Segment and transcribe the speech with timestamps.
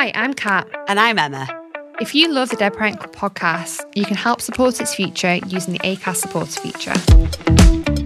[0.00, 0.66] Hi, I'm Kat.
[0.88, 1.46] And I'm Emma.
[2.00, 5.74] If you love the Dead Parent Club podcast, you can help support its future using
[5.74, 6.94] the ACAST supporter feature.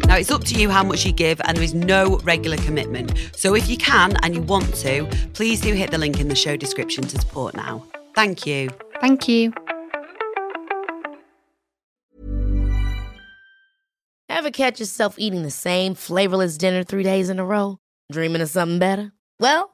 [0.09, 3.31] Now, it's up to you how much you give, and there is no regular commitment.
[3.37, 6.35] So, if you can and you want to, please do hit the link in the
[6.35, 7.85] show description to support now.
[8.13, 8.71] Thank you.
[9.01, 9.53] Thank you.
[14.29, 17.79] Ever catch yourself eating the same flavorless dinner three days in a row?
[18.11, 19.13] Dreaming of something better?
[19.39, 19.74] Well,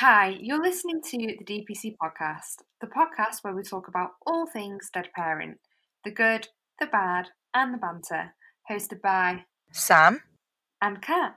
[0.00, 4.88] Hi, you're listening to the DPC podcast, the podcast where we talk about all things
[4.94, 5.58] dead parent
[6.06, 6.48] the good,
[6.80, 8.32] the bad, and the banter,
[8.70, 10.22] hosted by Sam
[10.80, 11.34] and Kat.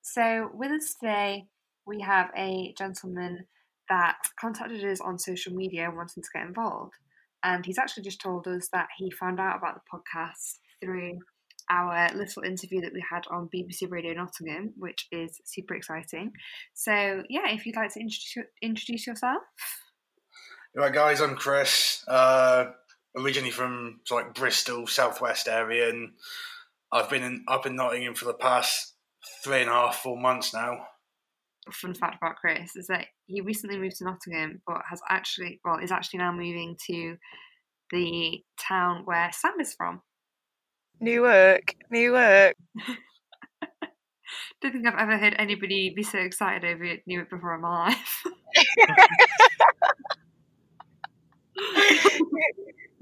[0.00, 1.44] So, with us today,
[1.86, 3.44] we have a gentleman
[3.90, 6.94] that contacted us on social media wanting to get involved.
[7.42, 11.18] And he's actually just told us that he found out about the podcast through
[11.70, 16.32] our little interview that we had on BBC Radio Nottingham, which is super exciting.
[16.74, 19.42] So, yeah, if you'd like to introduce, introduce yourself.
[20.76, 22.04] Right, guys, I'm Chris.
[22.08, 22.66] Uh,
[23.16, 26.10] originally from like Bristol, southwest area, and
[26.92, 28.94] I've been in, up in Nottingham for the past
[29.42, 30.86] three and a half, four months now.
[31.70, 35.78] Fun fact about Chris is that he recently moved to Nottingham, but has actually, well,
[35.78, 37.16] is actually now moving to
[37.90, 40.02] the town where Sam is from.
[41.00, 42.56] Newark, Newark.
[44.60, 47.86] Don't think I've ever heard anybody be so excited over it, Newark before in my
[47.88, 48.24] life.
[48.24, 48.32] do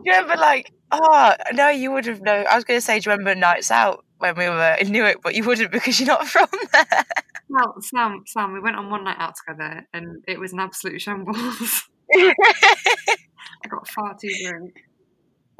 [0.05, 2.47] you remember, like, oh, no, you would have known.
[2.51, 5.21] I was going to say, do you remember nights out when we were in Newark,
[5.23, 7.05] but you wouldn't because you're not from there.
[7.49, 11.01] well, Sam, Sam, we went on one night out together and it was an absolute
[11.01, 11.89] shambles.
[12.15, 14.75] I got far too drunk.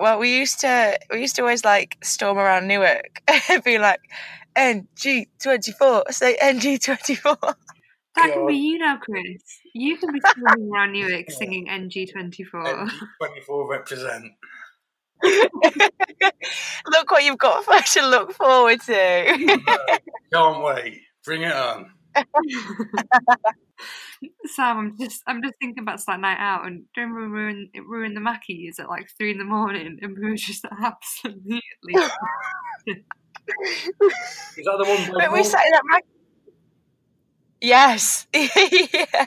[0.03, 4.01] Well, we used to we used to always like storm around Newark and be like
[4.57, 6.03] NG twenty four.
[6.11, 7.37] Say NG twenty four.
[8.17, 9.41] That can be you now, Chris.
[9.73, 12.65] You can be storming around Newark singing NG twenty four.
[12.65, 14.33] Twenty four represent.
[15.23, 20.01] look what you've got for to look forward to.
[20.33, 21.01] Can't wait.
[21.25, 21.93] Bring it on.
[24.47, 27.43] Sam, I'm just I'm just thinking about that night out and do you remember we
[27.43, 30.65] ruined it ruined the Mackies at like three in the morning and we were just
[30.83, 31.63] absolutely
[32.87, 35.45] Is that the one But we Paul?
[35.45, 36.03] sat in that mag-
[37.61, 38.27] Yes.
[38.35, 39.27] yeah.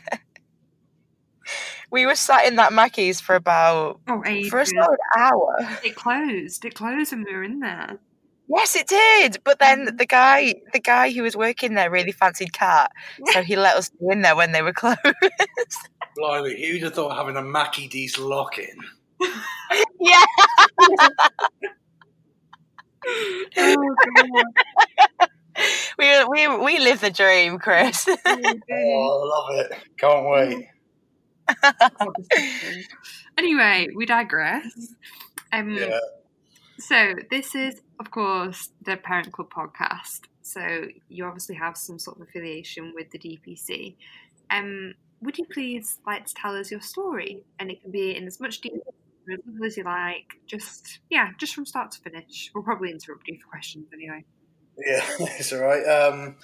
[1.92, 5.56] We were sat in that Mackey's for about oh for a solid hour.
[5.84, 6.66] It closed.
[6.66, 8.00] It closed and we were in there.
[8.48, 9.38] Yes, it did.
[9.44, 12.92] But then the guy, the guy who was working there, really fancied Kat,
[13.34, 15.00] so he let us go in there when they were closed.
[16.16, 18.78] Blimey, who'd have thought having a Mackie D's lock in?
[20.00, 20.24] yeah.
[23.58, 25.30] Oh god.
[26.00, 28.08] we we we live the dream, Chris.
[28.08, 29.72] Oh, I love it.
[29.98, 30.68] Can't wait.
[33.38, 34.66] anyway, we digress.
[35.52, 36.00] Um, Yeah.
[36.80, 40.22] So this is, of course, the Parent Club podcast.
[40.42, 43.96] So you obviously have some sort of affiliation with the DPC.
[44.52, 47.44] Um, would you please like to tell us your story?
[47.60, 48.82] And it can be in as much detail
[49.66, 50.40] as you like.
[50.46, 52.52] Just yeah, just from start to finish.
[52.54, 54.24] We'll probably interrupt you for questions anyway.
[54.78, 55.84] Yeah, it's all right.
[55.84, 56.38] Um,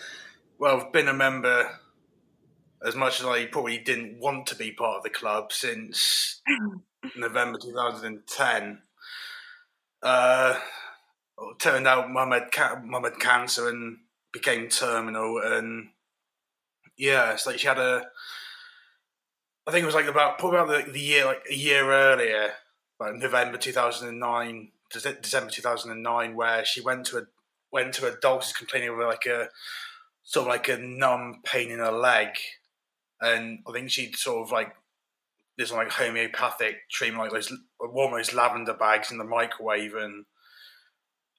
[0.57, 1.69] well, I've been a member
[2.83, 6.41] as much as I probably didn't want to be part of the club since
[7.15, 8.81] November 2010.
[10.01, 10.55] Uh,
[11.41, 13.97] well, turned out mum had, ca- mum had cancer and
[14.31, 15.89] became terminal, and
[16.97, 18.03] yeah, it's like she had a.
[19.65, 22.51] I think it was like about probably about the, the year like a year earlier,
[22.99, 27.21] like November 2009, December 2009, where she went to a
[27.71, 29.49] went to a doctor's complaining of like a
[30.23, 32.29] sort of like a numb pain in her leg,
[33.19, 34.75] and I think she'd sort of like
[35.57, 40.25] this like homeopathic treatment, like those warm those lavender bags in the microwave, and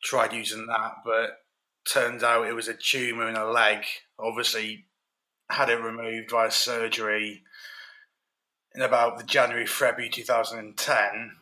[0.02, 1.38] tried using that, but
[1.84, 3.84] turns out it was a tumor in a leg.
[4.18, 4.86] Obviously,
[5.48, 7.42] had it removed via surgery
[8.74, 11.32] in about the January February 2010.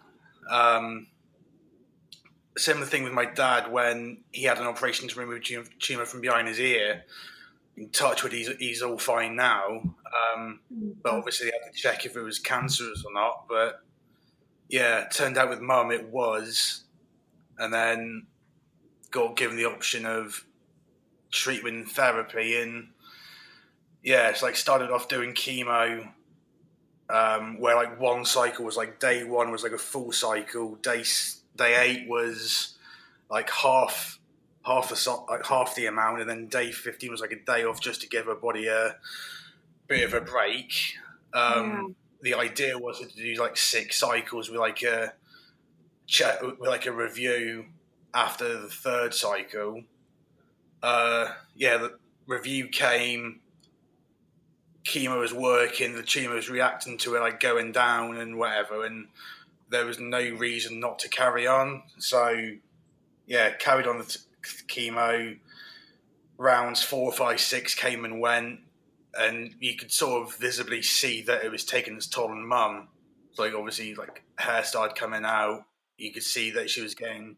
[0.50, 1.06] Um,
[2.56, 6.20] similar thing with my dad when he had an operation to remove tum- tumor from
[6.20, 7.04] behind his ear.
[7.76, 9.80] In touch with, he's, he's all fine now.
[10.34, 10.60] Um,
[11.02, 13.44] but obviously, they had to check if it was cancerous or not.
[13.48, 13.80] But
[14.68, 16.82] yeah, turned out with mum it was,
[17.58, 18.26] and then
[19.10, 20.44] got given the option of
[21.30, 22.88] treatment and therapy, and
[24.02, 26.08] yeah, it's like started off doing chemo,
[27.08, 31.04] um, where like one cycle was like day one was like a full cycle, day
[31.56, 32.76] day eight was
[33.30, 34.18] like half
[34.64, 37.80] half the like half the amount, and then day fifteen was like a day off
[37.80, 38.96] just to give her body a
[39.86, 40.72] bit of a break.
[41.32, 45.14] Um, The idea was to do like six cycles with like a
[46.06, 47.64] chat with like a review
[48.14, 49.84] after the third cycle.
[50.82, 53.40] Uh, yeah, the review came.
[54.84, 55.94] Chemo was working.
[55.94, 59.08] The tumor was reacting to it, like going down and whatever, and
[59.68, 61.82] there was no reason not to carry on.
[61.98, 62.52] So,
[63.26, 64.18] yeah, carried on the t-
[64.68, 65.38] chemo.
[66.38, 68.60] Rounds four, five, six came and went,
[69.14, 72.88] and you could sort of visibly see that it was taking its toll on mum.
[73.32, 75.64] So, like obviously, like hair started coming out.
[75.98, 77.36] You could see that she was getting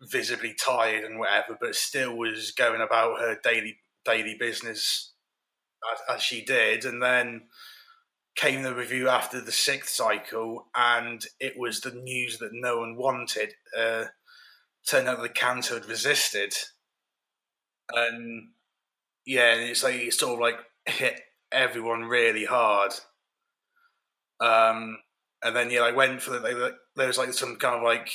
[0.00, 5.12] visibly tired and whatever, but still was going about her daily daily business
[5.92, 6.84] as, as she did.
[6.84, 7.42] And then
[8.36, 12.96] came the review after the sixth cycle, and it was the news that no one
[12.96, 13.54] wanted.
[13.76, 14.04] Uh,
[14.86, 16.54] turned out the cancer had resisted,
[17.92, 18.50] and
[19.26, 21.20] yeah, it's like it sort of like hit
[21.50, 22.92] everyone really hard.
[24.40, 24.98] Um,
[25.42, 28.10] and then yeah, I went for the, like, there was like some kind of like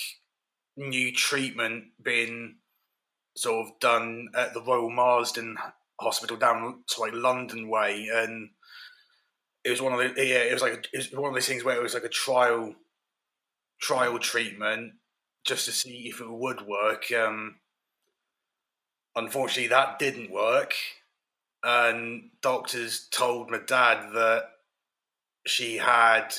[0.75, 2.57] new treatment being
[3.35, 5.57] sort of done at the Royal Marsden
[5.99, 8.49] Hospital down to like London way, and
[9.63, 11.63] it was one of the yeah, it was like it was one of those things
[11.63, 12.75] where it was like a trial
[13.79, 14.93] trial treatment
[15.45, 17.11] just to see if it would work.
[17.11, 17.55] Um,
[19.15, 20.73] unfortunately, that didn't work,
[21.63, 24.43] and doctors told my dad that
[25.45, 26.33] she had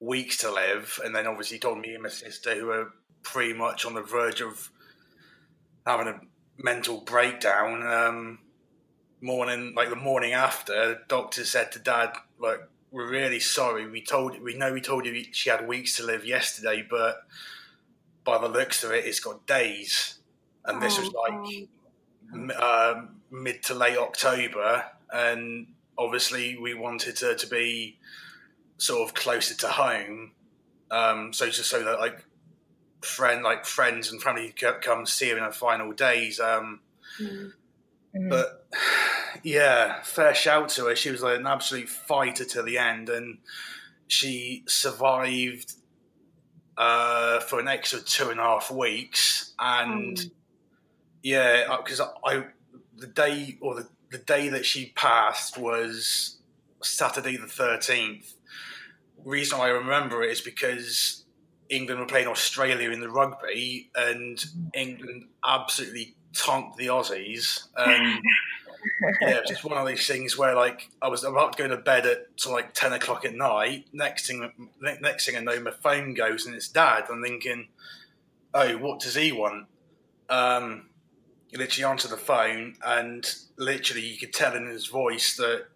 [0.00, 2.92] weeks to live, and then obviously told me and my sister, who were
[3.22, 4.70] pretty much on the verge of
[5.86, 6.20] having a
[6.56, 7.86] mental breakdown.
[7.86, 8.38] Um,
[9.20, 12.60] morning, like the morning after, the doctor said to dad, like,
[12.90, 13.88] we're really sorry.
[13.88, 17.26] We told we know we told you she had weeks to live yesterday, but
[18.24, 20.18] by the looks of it, it's got days."
[20.64, 21.68] And this was like
[22.56, 25.68] uh, mid to late October, and
[25.98, 27.98] obviously we wanted her to be
[28.78, 30.32] sort of closer to home,
[30.90, 32.24] um, so just so that like
[33.02, 36.40] friend like friends and family come see her in her final days.
[36.40, 36.80] Um,
[38.28, 38.66] But
[39.42, 40.96] yeah, fair shout to her.
[40.96, 43.38] She was like an absolute fighter to the end, and
[44.06, 45.74] she survived
[46.76, 49.52] uh, for an extra two and a half weeks.
[49.58, 50.18] And
[51.22, 52.44] yeah, because I
[52.96, 56.38] the day or the, the day that she passed was
[56.82, 58.34] Saturday the thirteenth.
[59.24, 61.24] Reason I remember it is because
[61.70, 64.42] England were playing Australia in the rugby, and
[64.74, 67.68] England absolutely tonked the Aussies.
[67.76, 68.22] And
[69.20, 72.06] yeah, just one of these things where like I was about to go to bed
[72.06, 73.86] at to like ten o'clock at night.
[73.92, 77.04] Next thing, ne- next thing I know, my phone goes and it's Dad.
[77.10, 77.68] I'm thinking,
[78.54, 79.66] oh, what does he want?
[80.28, 80.88] Um,
[81.52, 85.66] literally answered the phone, and literally you could tell in his voice that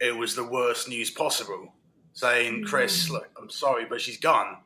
[0.00, 1.72] it was the worst news possible.
[2.12, 4.56] Saying, Chris, look, I'm sorry, but she's gone.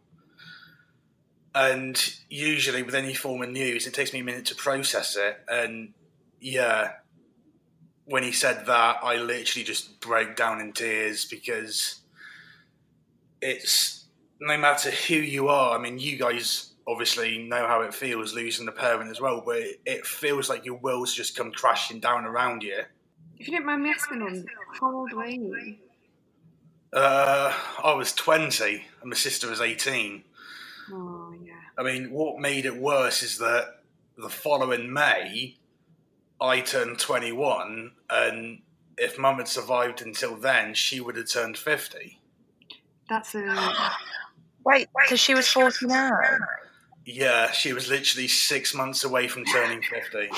[1.55, 5.41] And usually, with any form of news, it takes me a minute to process it.
[5.49, 5.95] And
[6.41, 6.93] yeah,
[8.05, 12.01] when he said that, I literally just broke down in tears because
[13.41, 14.07] it's
[14.41, 15.77] no matter who you are.
[15.77, 19.63] I mean, you guys obviously know how it feels losing a parent as well, but
[19.87, 22.81] it, feels like your world's just come crashing down around you.
[23.39, 24.47] If you don't mind me asking, then,
[24.81, 25.77] how old were you?
[26.93, 27.55] Uh,
[27.85, 30.25] I was 20 and my sister was 18.
[30.93, 31.20] Oh, yeah.
[31.81, 33.81] I mean, what made it worse is that
[34.19, 35.57] the following May,
[36.39, 38.61] I turned 21, and
[38.99, 42.21] if mum had survived until then, she would have turned 50.
[43.09, 43.93] That's a.
[44.67, 46.13] Wait, because she was 49.
[47.07, 50.29] Yeah, she was literally six months away from turning 50.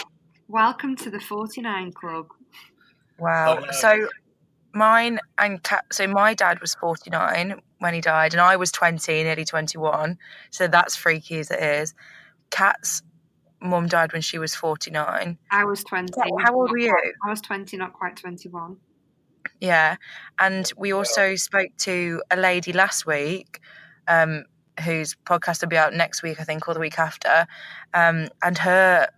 [0.47, 2.29] Welcome to the 49 Club.
[3.19, 3.57] Wow.
[3.59, 3.73] Oh, no.
[3.73, 4.09] So
[4.75, 9.23] mine and Kat, so my dad was 49 when he died, and I was 20,
[9.25, 10.19] nearly 21.
[10.51, 11.95] So that's freaky as it is.
[12.51, 13.03] Kat's
[13.61, 15.39] mum died when she was 49.
[15.51, 16.13] I was 20.
[16.21, 16.97] How- how old were you?
[17.25, 18.77] I was 20, not quite 21.
[19.61, 19.97] Yeah.
[20.39, 23.61] And we also spoke to a lady last week,
[24.09, 24.45] um,
[24.85, 27.47] whose podcast will be out next week, I think, or the week after.
[27.95, 29.09] Um, and her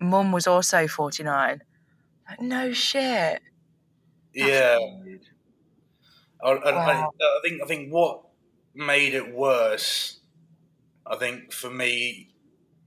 [0.00, 1.62] mum was also 49.
[2.28, 3.42] Like, no shit.
[4.34, 4.78] Yeah.
[6.42, 8.22] I, I, I, I think I think what
[8.74, 10.20] made it worse,
[11.06, 12.30] I think for me,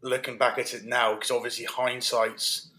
[0.01, 2.69] looking back at it now, because obviously hindsight's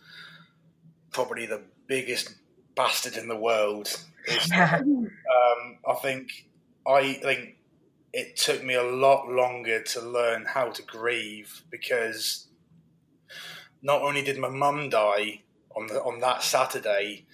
[1.12, 2.34] probably the biggest
[2.74, 3.88] bastard in the world.
[4.28, 5.08] Is, um,
[5.88, 6.46] I think
[6.86, 7.56] I think
[8.12, 12.46] it took me a lot longer to learn how to grieve because
[13.82, 15.42] not only did my mum die
[15.76, 17.26] on the, on that Saturday,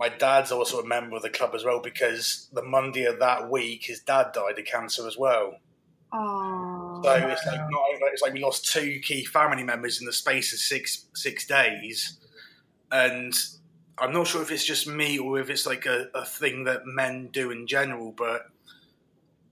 [0.00, 3.50] my dad's also a member of the club as well because the Monday of that
[3.50, 5.56] week, his dad died of cancer as well.
[6.10, 7.02] Oh.
[7.04, 10.54] So it's like not it's like we lost two key family members in the space
[10.54, 12.18] of six six days,
[12.90, 13.34] and
[13.98, 16.86] I'm not sure if it's just me or if it's like a, a thing that
[16.86, 18.46] men do in general, but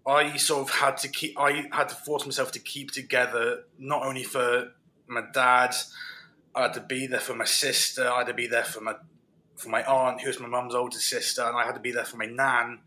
[0.07, 4.03] I sort of had to keep I had to force myself to keep together not
[4.03, 4.73] only for
[5.07, 5.75] my dad,
[6.55, 8.95] I had to be there for my sister, I had to be there for my
[9.59, 12.05] for my aunt, who was my mum's older sister, and I had to be there
[12.05, 12.79] for my nan,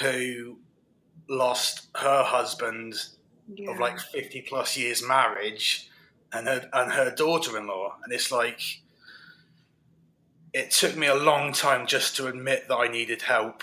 [0.00, 0.58] who
[1.28, 2.94] lost her husband
[3.54, 3.70] yeah.
[3.70, 5.88] of like 50 plus years marriage
[6.32, 8.80] and her and her daughter-in-law and it's like
[10.52, 13.62] it took me a long time just to admit that I needed help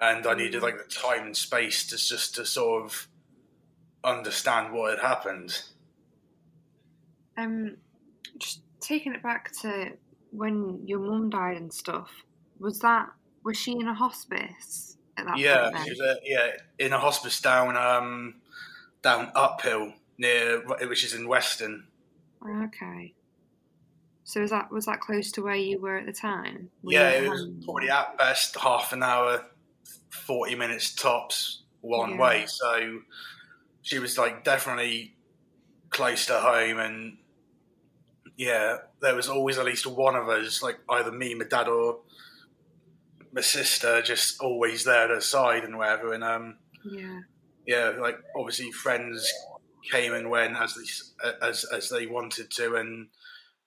[0.00, 3.08] and I needed like the time and space to just to sort of
[4.04, 5.62] understand what had happened.
[7.36, 7.76] Um,
[8.38, 9.92] just taking it back to
[10.30, 12.10] when your mum died and stuff.
[12.58, 13.08] Was that
[13.44, 15.76] was she in a hospice at that yeah, point?
[15.84, 18.40] she was uh, yeah in a hospice down um
[19.02, 21.88] down Uphill near which is in Weston.
[22.44, 23.14] Okay.
[24.24, 26.70] So was that was that close to where you were at the time?
[26.82, 27.64] Were Yeah, it was home?
[27.64, 29.46] probably at best half an hour,
[30.10, 32.18] forty minutes tops one Yeah.
[32.18, 32.46] way.
[32.46, 33.00] So
[33.82, 35.16] she was like definitely
[35.90, 37.18] close to home, and
[38.36, 42.00] yeah, there was always at least one of us, like either me, my dad, or
[43.32, 46.12] my sister, just always there at her side and whatever.
[46.12, 47.20] And um, Yeah.
[47.66, 49.32] yeah, like obviously friends
[49.90, 53.08] came and went as they as as they wanted to, and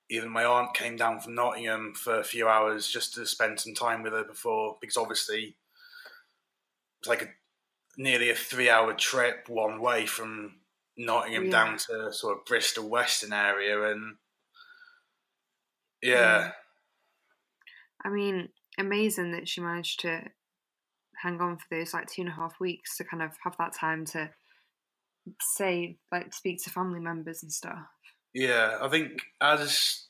[0.10, 3.74] even my aunt came down from Nottingham for a few hours just to spend some
[3.74, 5.56] time with her before, because obviously
[7.00, 7.30] it's like a
[7.98, 10.56] nearly a three-hour trip one way from
[10.98, 11.52] Nottingham Yeah.
[11.52, 14.18] down to sort of Bristol Western area, and
[16.04, 16.52] yeah,
[18.04, 20.22] I mean, amazing that she managed to
[21.22, 23.74] hang on for those like two and a half weeks to kind of have that
[23.74, 24.30] time to
[25.42, 27.80] say like speak to family members and stuff.
[28.34, 30.08] Yeah, I think as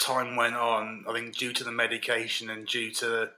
[0.00, 3.30] time went on, I think due to the medication and due to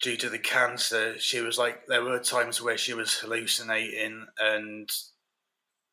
[0.00, 4.90] due to the cancer, she was like there were times where she was hallucinating and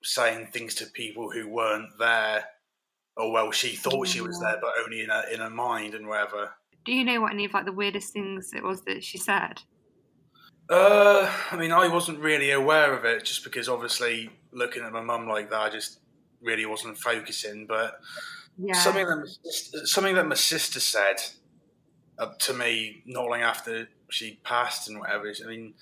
[0.04, 2.46] saying things to people who weren't there,
[3.18, 6.08] or well, she thought she was there, but only in her in her mind and
[6.08, 6.52] wherever.
[6.86, 9.62] Do you know what any of like the weirdest things it was that she said?
[10.70, 15.02] Uh, I mean, I wasn't really aware of it just because obviously looking at my
[15.02, 16.00] mum like that, I just
[16.42, 17.68] really wasn't focusing.
[17.68, 18.00] But
[18.58, 18.74] Yeah.
[18.74, 21.22] something that my sister, something that my sister said
[22.18, 25.32] uh, to me not long after she passed and whatever.
[25.44, 25.74] I mean,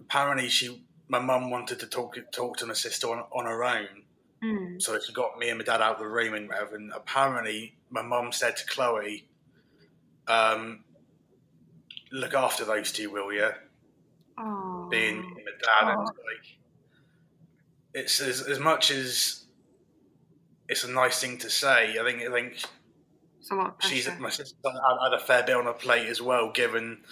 [0.00, 4.03] apparently she, my mum wanted to talk talk to my sister on, on her own,
[4.44, 4.82] Mm.
[4.82, 6.76] so she got me and my dad out of the room and whatever.
[6.76, 9.26] And apparently, my mum said to Chloe,
[10.26, 10.84] um,
[12.12, 13.50] "Look after those two, will you?"
[14.90, 16.58] Being my dad and like
[17.94, 19.44] it's as, as much as
[20.68, 21.96] it's a nice thing to say.
[21.98, 22.64] I think I think
[23.38, 26.08] It's a lot of she's my sister had, had a fair bit on her plate
[26.08, 27.04] as well, given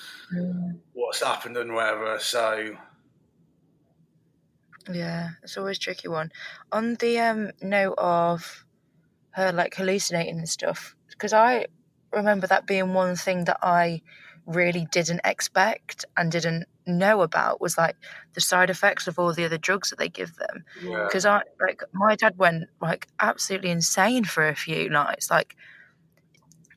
[0.93, 2.19] what's happened and whatever.
[2.19, 2.77] So
[4.91, 6.33] Yeah, it's always a tricky one.
[6.73, 8.65] On the um note of
[9.33, 11.67] her like hallucinating and stuff, because I
[12.13, 14.03] remember that being one thing that I
[14.47, 17.97] really didn't expect and didn't know about was like
[18.35, 20.65] the side effects of all the other drugs that they give them.
[20.75, 25.31] yeah, Because I like my dad went like absolutely insane for a few nights.
[25.31, 25.57] Like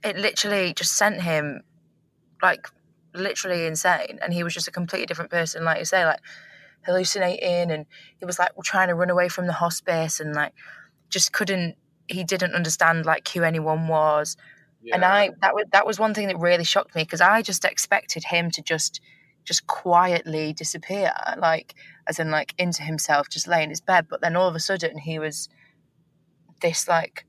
[0.03, 1.61] it literally just sent him
[2.41, 2.67] like
[3.13, 5.63] literally insane, and he was just a completely different person.
[5.65, 6.21] Like you say, like
[6.85, 7.85] hallucinating and
[8.19, 10.53] he was like trying to run away from the hospice and like
[11.09, 11.75] just couldn't
[12.07, 14.37] he didn't understand like who anyone was.
[14.93, 17.65] And i that was that was one thing that really shocked me because i just
[17.65, 19.01] expected him to just
[19.43, 21.73] just quietly disappear like
[22.07, 24.07] as in like into himself just lay in his bed.
[24.09, 25.49] But then all of a sudden he was
[26.61, 27.25] this like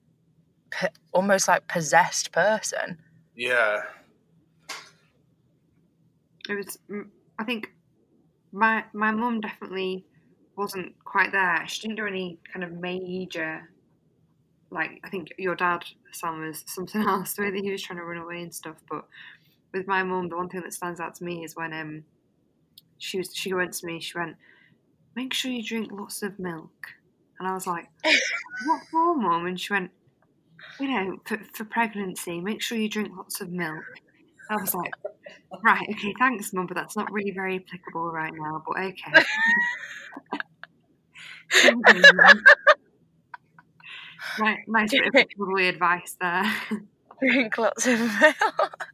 [0.71, 2.99] p- almost like possessed person.
[3.35, 3.83] Yeah,
[6.49, 6.79] It was.
[6.91, 7.09] mm,
[7.39, 7.73] I think
[8.57, 10.05] my my mum definitely
[10.57, 11.63] wasn't quite there.
[11.69, 13.69] She didn't do any kind of major.
[14.71, 17.35] Like I think your dad, Sam, was something else.
[17.35, 18.77] The way that he was trying to run away and stuff.
[18.91, 19.05] But
[19.73, 22.05] with my mum, the one thing that stands out to me is when um
[22.99, 24.01] she was she went to me.
[24.01, 24.37] She went,
[25.15, 26.95] make sure you drink lots of milk.
[27.39, 27.91] And I was like,
[28.65, 29.45] what for, mum?
[29.45, 29.91] And she went,
[30.81, 33.85] you know, for, for pregnancy, make sure you drink lots of milk.
[34.51, 34.93] I was like,
[35.63, 39.25] right, okay, thanks, mum, but that's not really very applicable right now, but okay.
[44.69, 46.45] nice bit of probably advice there.
[47.21, 48.89] Drink lots of milk.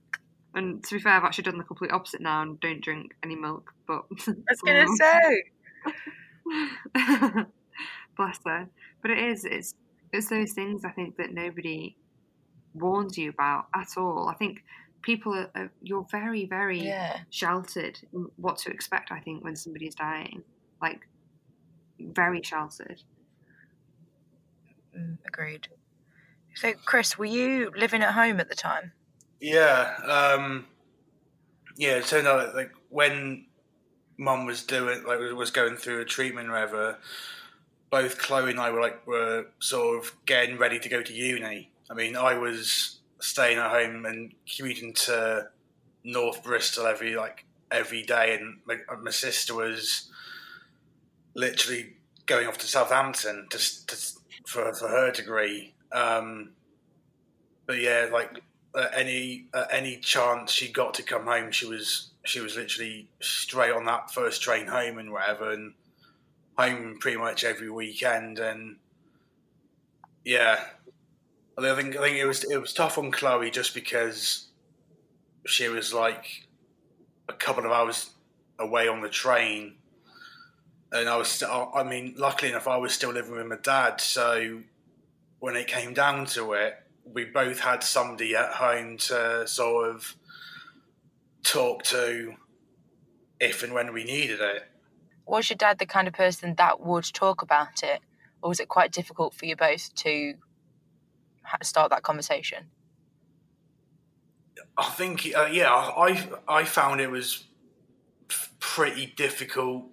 [0.54, 3.36] And to be fair, I've actually done the complete opposite now and don't drink any
[3.36, 3.72] milk.
[3.86, 5.44] But I was gonna say.
[8.16, 8.68] bless her.
[9.00, 9.44] But it is.
[9.44, 9.74] It's
[10.12, 11.96] it's those things I think that nobody
[12.74, 14.28] warns you about at all.
[14.28, 14.62] I think
[15.02, 17.20] people are, are you're very very Yeah.
[17.30, 17.98] sheltered
[18.36, 19.12] what to expect.
[19.12, 20.42] I think when somebody is dying,
[20.80, 21.06] like
[21.98, 23.02] very sheltered.
[24.96, 25.68] Mm, agreed.
[26.54, 28.92] So, Chris, were you living at home at the time?
[29.40, 30.66] Yeah, um,
[31.76, 31.96] yeah.
[31.96, 33.46] It turned out like when
[34.18, 36.98] Mum was doing like was going through a treatment, or whatever.
[37.90, 41.70] Both Chloe and I were like were sort of getting ready to go to uni.
[41.90, 45.48] I mean, I was staying at home and commuting to
[46.04, 50.10] North Bristol every like every day, and my, my sister was
[51.34, 51.94] literally
[52.26, 53.96] going off to Southampton to, to
[54.46, 55.74] for for her degree.
[55.92, 56.50] Um,
[57.66, 58.42] but yeah, like
[58.92, 63.84] any any chance she got to come home, she was she was literally straight on
[63.86, 65.74] that first train home and whatever, and
[66.58, 68.38] home pretty much every weekend.
[68.38, 68.76] And
[70.24, 70.64] yeah,
[71.58, 74.48] I think I think it was it was tough on Chloe just because
[75.46, 76.48] she was like
[77.28, 78.10] a couple of hours
[78.58, 79.76] away on the train.
[80.92, 84.00] And I was, I mean, luckily enough, I was still living with my dad.
[84.00, 84.60] So
[85.38, 90.14] when it came down to it, we both had somebody at home to sort of
[91.42, 92.34] talk to
[93.40, 94.64] if and when we needed it.
[95.26, 98.00] Was your dad the kind of person that would talk about it,
[98.42, 100.34] or was it quite difficult for you both to
[101.62, 102.64] start that conversation?
[104.76, 107.44] I think, uh, yeah, I I found it was
[108.58, 109.84] pretty difficult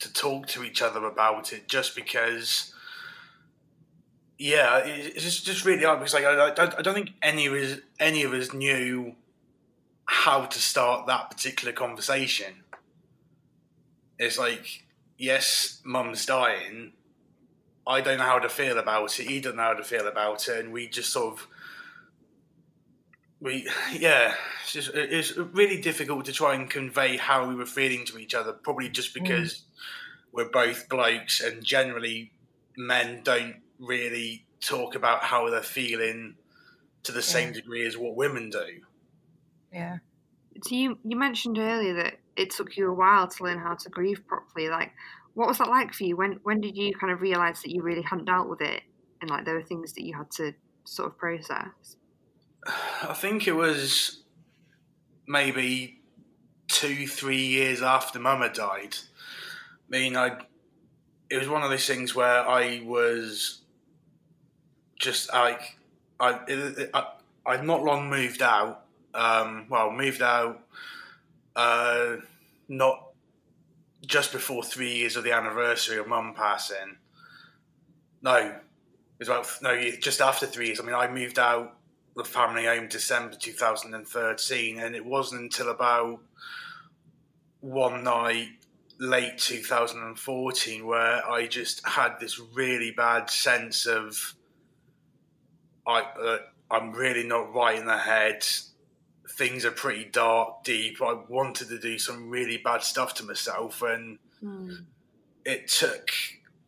[0.00, 2.74] to talk to each other about it, just because.
[4.40, 7.54] Yeah, it's just, really hard because like I, I, don't, I don't think any of
[7.54, 9.16] us any of us knew
[10.04, 12.62] how to start that particular conversation.
[14.16, 14.84] It's like,
[15.18, 16.92] yes, mum's dying.
[17.88, 19.26] I don't know how to feel about it.
[19.26, 21.48] He doesn't know how to feel about it, and we just sort of
[23.40, 28.04] we yeah it's just it's really difficult to try and convey how we were feeling
[28.04, 29.22] to each other probably just mm.
[29.22, 29.62] because
[30.32, 32.32] we're both blokes and generally
[32.76, 36.34] men don't really talk about how they're feeling
[37.04, 38.80] to the same degree as what women do
[39.72, 39.98] Yeah.
[40.64, 43.88] So you you mentioned earlier that it took you a while to learn how to
[43.90, 44.68] grieve properly.
[44.68, 44.92] Like,
[45.38, 46.16] what was that like for you?
[46.16, 48.82] When when did you kind of realize that you really hadn't dealt with it,
[49.20, 50.52] and like there were things that you had to
[50.84, 51.96] sort of process?
[52.66, 54.24] I think it was
[55.28, 56.00] maybe
[56.66, 58.96] two, three years after Mama died.
[59.86, 60.38] I mean, I
[61.30, 63.60] it was one of those things where I was
[64.98, 65.78] just like
[66.18, 66.40] I
[66.92, 67.06] I
[67.46, 68.86] I'd not long moved out.
[69.14, 70.64] Um, well, moved out
[71.54, 72.16] uh,
[72.68, 73.07] not
[74.06, 76.96] just before three years of the anniversary of Mum passing.
[78.22, 78.62] No, it
[79.18, 80.80] was about no just after three years.
[80.80, 81.76] I mean, I moved out
[82.16, 86.20] the family home December 2013, and it wasn't until about
[87.60, 88.48] one night
[89.00, 94.34] late 2014 where I just had this really bad sense of
[95.86, 96.38] I uh,
[96.70, 98.46] I'm really not right in the head.
[99.30, 101.02] Things are pretty dark, deep.
[101.02, 104.74] I wanted to do some really bad stuff to myself, and hmm.
[105.44, 106.10] it took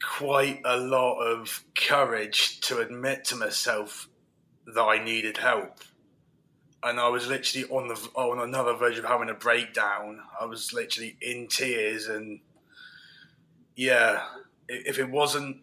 [0.02, 4.08] quite a lot of courage to admit to myself
[4.66, 5.78] that I needed help.
[6.82, 10.20] And I was literally on the on another verge of having a breakdown.
[10.40, 12.40] I was literally in tears, and
[13.76, 14.24] yeah,
[14.68, 15.58] if it wasn't,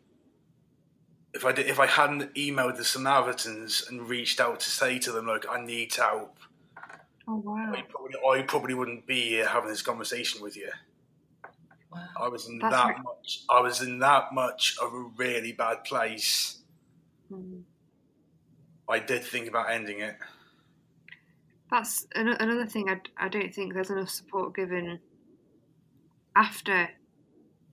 [1.33, 5.11] if I did, if I hadn't emailed the Samaritans and reached out to say to
[5.11, 6.37] them, look, I need help,
[7.27, 7.73] Oh wow!
[7.73, 10.69] I probably, I probably wouldn't be here having this conversation with you.
[11.91, 12.07] Wow.
[12.21, 13.03] I was in That's that right.
[13.03, 13.39] much.
[13.49, 16.59] I was in that much of a really bad place.
[17.31, 17.63] Mm.
[18.89, 20.15] I did think about ending it.
[21.69, 22.89] That's an- another thing.
[22.89, 24.99] I, I don't think there's enough support given
[26.35, 26.89] after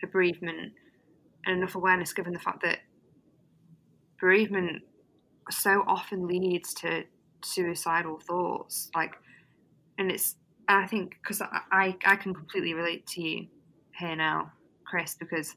[0.02, 0.72] a bereavement,
[1.46, 2.80] and enough awareness given the fact that
[4.20, 4.82] bereavement
[5.50, 7.04] so often leads to
[7.44, 8.90] suicidal thoughts.
[8.96, 9.12] Like,
[9.98, 10.36] and it's
[10.68, 13.46] I think because I, I I can completely relate to you
[13.98, 14.52] here now,
[14.86, 15.54] Chris because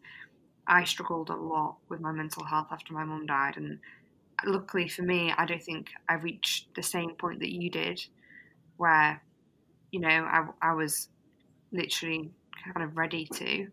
[0.68, 3.80] I struggled a lot with my mental health after my mum died, and
[4.46, 8.02] luckily for me, I don't think I reached the same point that you did,
[8.78, 9.22] where
[9.92, 11.10] you know I, I was
[11.72, 12.32] literally
[12.74, 13.68] kind of ready to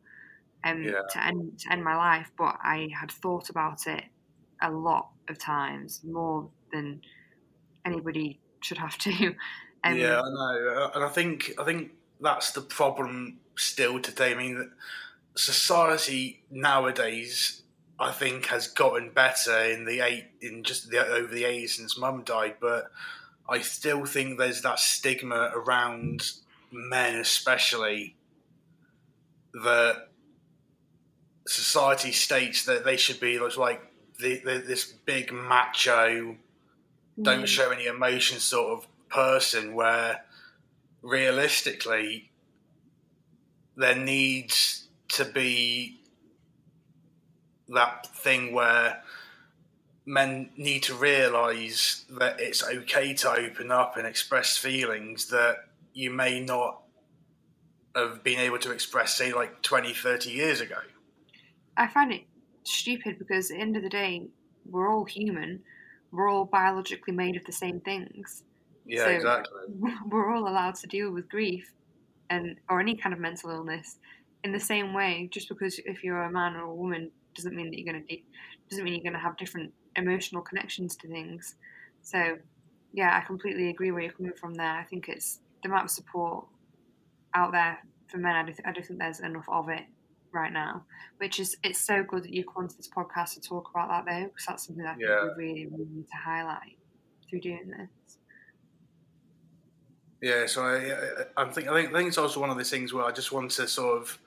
[0.64, 1.02] um Yeah.
[1.12, 4.04] to end to end my life, but I had thought about it
[4.62, 7.00] a lot of times more than
[7.86, 9.34] anybody should have to.
[9.84, 14.32] Um, yeah, I know, Uh, and I think I think that's the problem still today.
[14.32, 14.70] I mean,
[15.36, 17.62] society nowadays,
[17.98, 21.98] I think, has gotten better in the eight in just the, over the eight since
[21.98, 22.90] Mum died, but
[23.48, 26.30] I still think there's that stigma around
[26.72, 28.16] men, especially
[29.52, 30.08] that
[31.46, 33.82] society states that they should be like
[34.18, 36.36] the, the, this big macho
[37.20, 40.24] don't show any emotion sort of person where
[41.02, 42.30] realistically
[43.76, 46.00] there needs to be
[47.68, 49.02] that thing where
[50.06, 55.56] men need to realize that it's okay to open up and express feelings that
[55.92, 56.82] you may not
[57.96, 60.76] have been able to express say like 20 30 years ago
[61.76, 62.22] I find it
[62.64, 64.28] stupid because at the end of the day,
[64.68, 65.60] we're all human.
[66.12, 68.44] We're all biologically made of the same things.
[68.86, 69.60] Yeah So- exactly
[70.06, 71.72] We're all allowed to deal with grief
[72.30, 73.98] and or any kind of mental illness
[74.44, 75.28] in the same way.
[75.30, 78.16] Just because if you're a man or a woman doesn't mean that you're going to
[78.70, 81.56] doesn't mean you're going to have different emotional connections to things.
[82.02, 82.36] So
[82.92, 84.70] yeah, I completely agree where you're coming from there.
[84.72, 86.46] I think it's the amount of support
[87.34, 88.36] out there for men.
[88.36, 89.82] I don't, I don't think there's enough of it
[90.32, 90.84] right now.
[91.18, 94.04] Which is it's so good that you come onto this podcast to talk about that
[94.10, 96.78] though, because that's something that I think we really, really need to highlight
[97.28, 98.18] through doing this.
[100.24, 100.76] Yeah, so I,
[101.36, 103.12] I, I think I think I think it's also one of those things where I
[103.12, 104.18] just want to sort of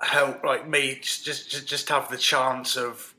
[0.00, 3.14] help, like me, just just just have the chance of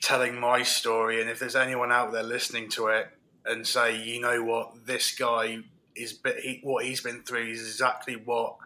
[0.00, 3.08] telling my story, and if there's anyone out there listening to it
[3.44, 5.58] and say, you know what, this guy
[5.94, 8.56] is, he, what he's been through is exactly what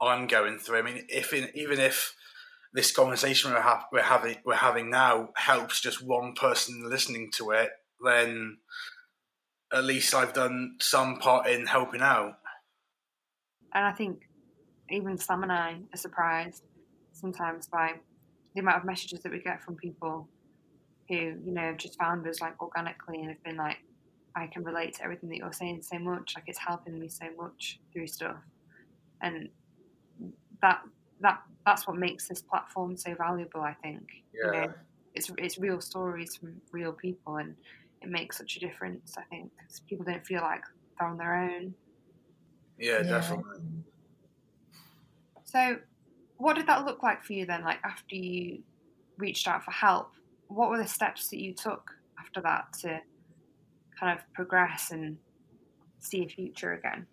[0.00, 0.78] I'm going through.
[0.78, 2.16] I mean, if in, even if
[2.72, 7.50] this conversation we're, ha- we're having we're having now helps just one person listening to
[7.50, 8.58] it, then
[9.72, 12.34] at least I've done some part in helping out.
[13.74, 14.28] And I think
[14.90, 16.62] even Sam and I are surprised
[17.12, 17.94] sometimes by
[18.54, 20.28] the amount of messages that we get from people
[21.08, 23.78] who, you know, have just found us like organically and have been like,
[24.34, 26.32] I can relate to everything that you're saying so much.
[26.34, 28.36] Like it's helping me so much through stuff.
[29.22, 29.50] And
[30.60, 30.82] that
[31.20, 34.06] that that's what makes this platform so valuable, I think.
[34.42, 34.66] You Yeah.
[34.66, 34.72] know,
[35.14, 37.56] it's it's real stories from real people and
[38.02, 40.62] it makes such a difference, I think, 'cause people don't feel like
[40.98, 41.74] they're on their own.
[42.78, 43.08] Yeah, Yeah.
[43.08, 43.84] definitely.
[45.44, 45.80] So,
[46.38, 47.62] what did that look like for you then?
[47.64, 48.64] Like after you
[49.18, 50.12] reached out for help,
[50.48, 53.00] what were the steps that you took after that to
[53.98, 55.18] kind of progress and
[56.00, 57.06] see a future again?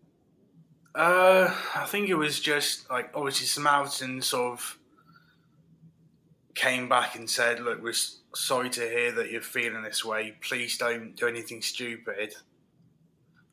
[0.95, 4.79] Uh, I think it was just like obviously some Samaritan sort of
[6.55, 10.35] came back and said, "Look, we're s- sorry to hear that you're feeling this way.
[10.41, 12.35] Please don't do anything stupid."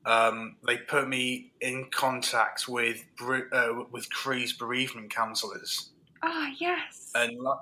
[0.04, 3.04] Um, they put me in contact with
[3.52, 5.90] uh, with Cruse bereavement counsellors,
[6.22, 7.10] Ah, yes.
[7.14, 7.58] and like,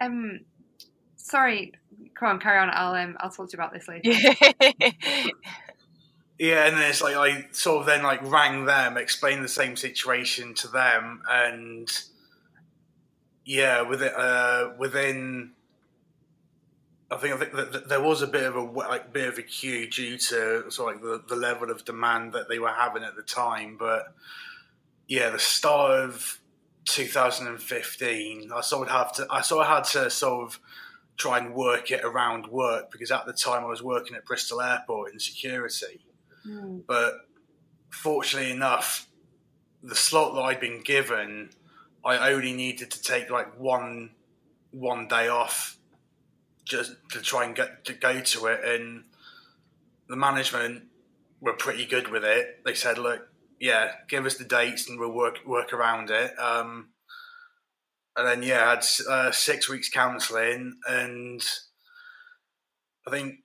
[0.00, 0.40] um,
[1.16, 1.72] sorry.
[2.14, 2.70] Come on, carry on.
[2.72, 4.12] I'll um, I'll talk to you about this later.
[6.38, 9.74] Yeah, and then it's like I sort of then like rang them, explained the same
[9.74, 11.88] situation to them, and
[13.44, 15.52] yeah, with it uh, within,
[17.10, 19.42] I think I think that there was a bit of a like bit of a
[19.42, 23.04] queue due to sort of like the, the level of demand that they were having
[23.04, 24.14] at the time, but
[25.06, 26.40] yeah, the start of
[26.86, 30.60] 2015, I sort of have to I sort of had to sort of
[31.16, 34.60] try and work it around work because at the time I was working at Bristol
[34.60, 36.00] Airport in security
[36.46, 36.78] Hmm.
[36.86, 37.14] but
[37.90, 39.08] fortunately enough,
[39.82, 41.50] the slot that I'd been given,
[42.04, 44.10] I only needed to take like one
[44.70, 45.75] one day off
[46.66, 49.04] just to try and get to go to it, and
[50.08, 50.84] the management
[51.40, 52.62] were pretty good with it.
[52.64, 56.90] They said, "Look, yeah, give us the dates and we'll work work around it." Um,
[58.16, 61.42] and then yeah, I had uh, six weeks counselling, and
[63.06, 63.36] I think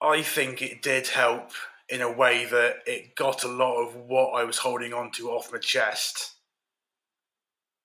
[0.00, 1.52] I think it did help
[1.88, 5.30] in a way that it got a lot of what I was holding on to
[5.30, 6.32] off my chest.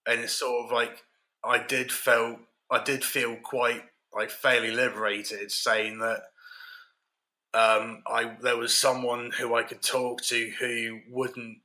[0.08, 1.04] And it's sort of like
[1.44, 2.40] I did feel
[2.72, 6.22] I did feel quite like fairly liberated saying that
[7.54, 11.60] um, I there was someone who I could talk to who wouldn't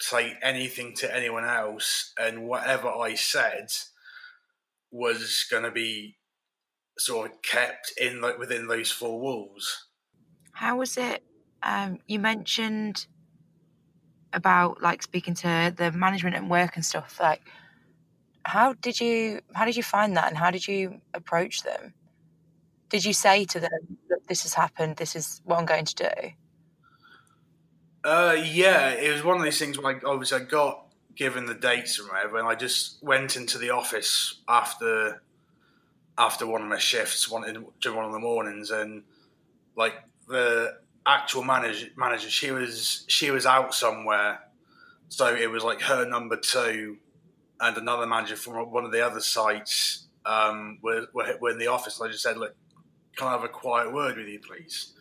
[0.00, 3.68] say anything to anyone else, and whatever I said
[4.90, 6.16] was going to be
[6.98, 9.88] sort of kept in like within those four walls.
[10.52, 11.22] How was it?
[11.62, 13.06] Um, you mentioned
[14.32, 17.18] about like speaking to the management and work and stuff.
[17.20, 17.42] Like,
[18.46, 21.92] how did you how did you find that, and how did you approach them?
[22.88, 24.96] Did you say to them, that this has happened.
[24.96, 26.30] This is what I'm going to do"?
[28.04, 31.54] Uh, yeah, it was one of these things where I, obviously I got given the
[31.54, 35.22] dates and whatever, and I just went into the office after
[36.16, 39.02] after one of my shifts, one in, during one of the mornings, and
[39.76, 39.94] like
[40.28, 44.38] the actual manager, manager, she was she was out somewhere,
[45.08, 46.98] so it was like her number two,
[47.60, 51.98] and another manager from one of the other sites um, were, were, in the office.
[51.98, 52.54] And I just said, "Look,
[53.16, 54.92] can I have a quiet word with you, please?"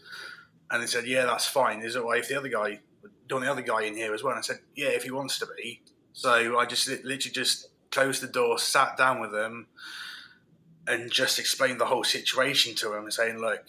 [0.72, 1.82] And they said, "Yeah, that's fine.
[1.82, 2.80] Is it way if the other guy,
[3.28, 5.40] don't the other guy in here as well?" And I said, "Yeah, if he wants
[5.40, 5.82] to be."
[6.14, 9.68] So I just literally just closed the door, sat down with them,
[10.88, 13.64] and just explained the whole situation to him, saying, "Look,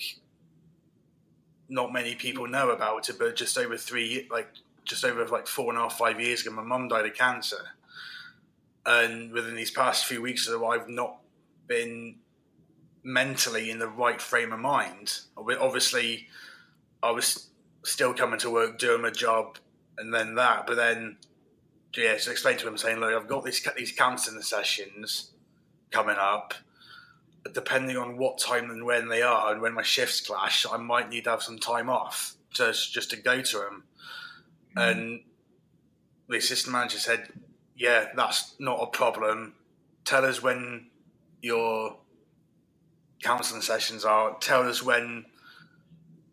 [1.68, 4.49] not many people know about it, but just over three, like
[4.85, 7.70] just over like four and a half, five years ago, my mum died of cancer,
[8.87, 11.18] and within these past few weeks, though, I've not
[11.66, 12.16] been
[13.03, 15.20] mentally in the right frame of mind.
[15.37, 16.29] Obviously,
[17.03, 17.49] I was
[17.85, 19.59] still coming to work, doing my job,
[19.99, 21.18] and then that, but then."
[21.94, 25.33] Yeah, so explain to him saying, "Look, I've got these these counselling sessions
[25.90, 26.53] coming up
[27.53, 31.09] depending on what time and when they are and when my shifts clash, I might
[31.09, 33.85] need to have some time off just just to go to them.
[34.77, 34.90] Mm.
[34.90, 35.20] And
[36.29, 37.29] the assistant manager said,
[37.77, 39.55] "Yeah, that's not a problem.
[40.05, 40.89] Tell us when
[41.43, 41.97] your
[43.23, 44.37] counselling sessions are.
[44.41, 45.27] Tell us when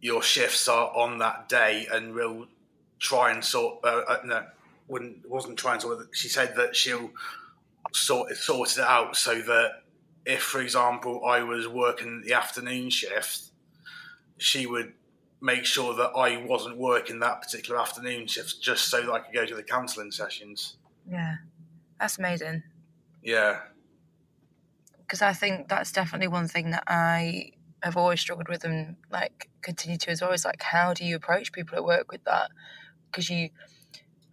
[0.02, 2.48] your shifts are on that day, and we'll
[3.00, 4.46] try and sort." Uh, uh, no,
[4.88, 6.08] wouldn't wasn't trying to.
[6.14, 7.12] She said that she'll
[7.92, 9.84] sort sort it out so that
[10.26, 13.46] if, for example, I was working the afternoon shift,
[14.38, 14.94] she would
[15.42, 19.34] make sure that I wasn't working that particular afternoon shift just so that I could
[19.34, 20.78] go to the counselling sessions.
[21.10, 21.36] Yeah,
[22.00, 22.64] that's amazing.
[23.22, 23.60] Yeah.
[25.00, 27.52] Because I think that's definitely one thing that I
[27.84, 31.52] have always struggled with and like continue to is always like, how do you approach
[31.52, 32.50] people at work with that?
[33.12, 33.50] Because you,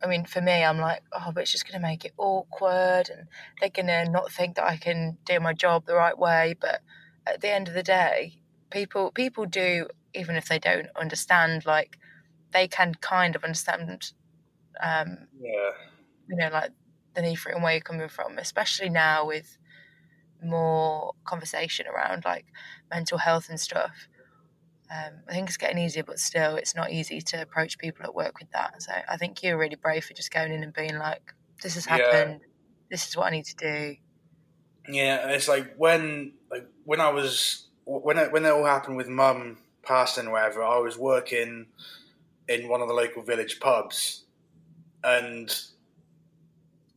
[0.02, 3.10] I mean, for me, I'm like, oh, but it's just going to make it awkward,
[3.10, 3.26] and
[3.60, 6.54] they're going to not think that I can do my job the right way.
[6.58, 6.80] But
[7.26, 11.98] at the end of the day, people people do, even if they don't understand, like
[12.52, 14.12] they can kind of understand.
[14.82, 15.70] Um, yeah.
[16.30, 16.70] You know, like
[17.14, 19.58] the need for it and where you're coming from, especially now with
[20.42, 22.46] more conversation around like
[22.90, 24.08] mental health and stuff.
[24.90, 28.14] Um, I think it's getting easier, but still, it's not easy to approach people at
[28.14, 28.82] work with that.
[28.82, 31.86] So I think you're really brave for just going in and being like, "This has
[31.86, 32.40] happened.
[32.40, 32.46] Yeah.
[32.90, 33.96] This is what I need to do."
[34.88, 39.08] Yeah, it's like when, like when I was when it, when it all happened with
[39.08, 40.64] Mum passing, or whatever.
[40.64, 41.66] I was working
[42.48, 44.24] in one of the local village pubs,
[45.04, 45.54] and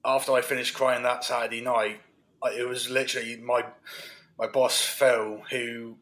[0.06, 2.02] after I finished crying that Saturday night,
[2.44, 3.66] it was literally my
[4.38, 5.98] my boss Phil who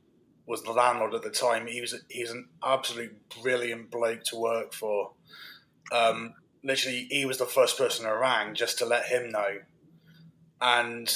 [0.47, 1.67] was the landlord at the time.
[1.67, 5.11] He was he was an absolute brilliant bloke to work for.
[5.91, 6.33] Um,
[6.63, 9.59] literally, he was the first person I rang just to let him know,
[10.59, 11.13] and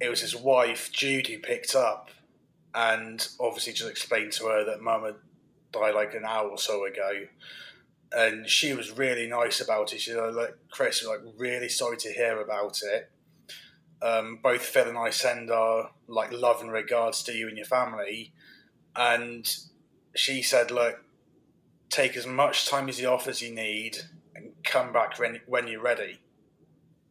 [0.00, 2.10] it was his wife Judy picked up,
[2.74, 5.16] and obviously just explained to her that Mum had
[5.72, 7.26] died like an hour or so ago.
[8.12, 10.00] And she was really nice about it.
[10.00, 13.10] She was like, Chris, like really sorry to hear about it.
[14.02, 17.66] Um, both Phil and I send our like love and regards to you and your
[17.66, 18.32] family
[18.96, 19.56] and
[20.14, 21.02] she said, "Look,
[21.88, 23.98] take as much time as you off as you need,
[24.34, 26.20] and come back when when you're ready."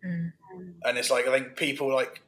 [0.06, 0.34] Mm.
[0.84, 2.22] And it's like I think people like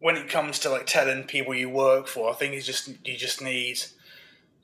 [0.00, 3.16] when it comes to like telling people you work for, I think you just you
[3.16, 3.80] just need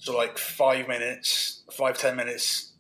[0.05, 2.73] so like five minutes, five ten minutes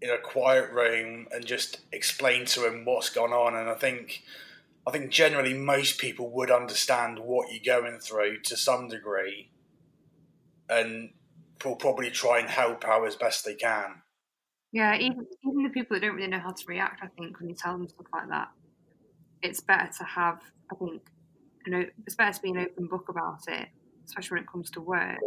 [0.00, 3.56] in a quiet room and just explain to them what's gone on.
[3.56, 4.22] And I think
[4.86, 9.50] I think generally most people would understand what you're going through to some degree,
[10.68, 11.10] and
[11.64, 14.02] will probably try and help out as best they can.
[14.70, 17.48] Yeah, even even the people that don't really know how to react, I think when
[17.48, 18.50] you tell them stuff like that,
[19.42, 20.38] it's better to have.
[20.70, 21.02] I think
[21.66, 23.66] you know it's better to be an open book about it,
[24.06, 25.18] especially when it comes to work,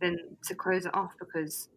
[0.00, 1.68] than to close it off because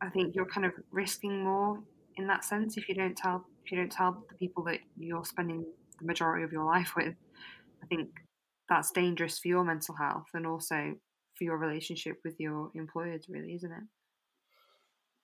[0.00, 1.80] I think you're kind of risking more
[2.16, 5.24] in that sense if you don't tell if you don't tell the people that you're
[5.24, 5.64] spending
[5.98, 7.14] the majority of your life with,
[7.82, 8.10] I think
[8.68, 10.94] that's dangerous for your mental health and also
[11.36, 13.84] for your relationship with your employers, really, isn't it?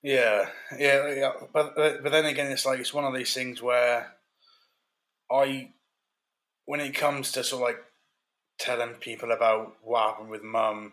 [0.03, 0.49] Yeah,
[0.79, 1.33] yeah, yeah.
[1.53, 4.15] But but then again, it's like it's one of these things where
[5.31, 5.73] I,
[6.65, 7.85] when it comes to sort of like
[8.59, 10.93] telling people about what happened with mum,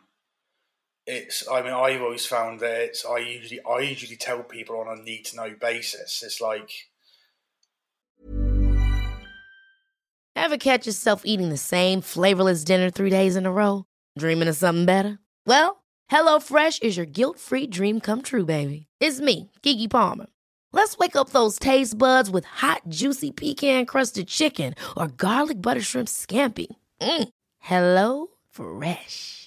[1.08, 1.48] it's.
[1.50, 3.06] I mean, I've always found that it's.
[3.06, 6.22] I usually I usually tell people on a need to know basis.
[6.24, 6.72] It's like.
[10.36, 13.86] Ever catch yourself eating the same flavorless dinner three days in a row?
[14.20, 15.18] Dreaming of something better?
[15.48, 18.88] Well, HelloFresh is your guilt-free dream come true, baby.
[19.02, 20.28] It's me, Keke Palmer.
[20.72, 26.08] Let's wake up those taste buds with hot, juicy pecan-crusted chicken or garlic butter shrimp
[26.08, 26.68] scampi.
[27.02, 27.30] Mm.
[27.60, 29.47] Hello Fresh.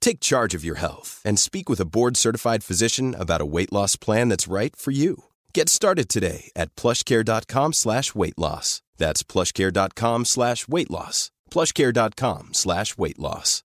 [0.00, 3.96] Take charge of your health and speak with a board-certified physician about a weight loss
[3.96, 5.24] plan that's right for you.
[5.52, 8.80] Get started today at plushcare.com slash weight loss.
[8.96, 11.30] That's plushcare.com slash weight loss.
[11.50, 13.62] plushcare.com slash weight loss.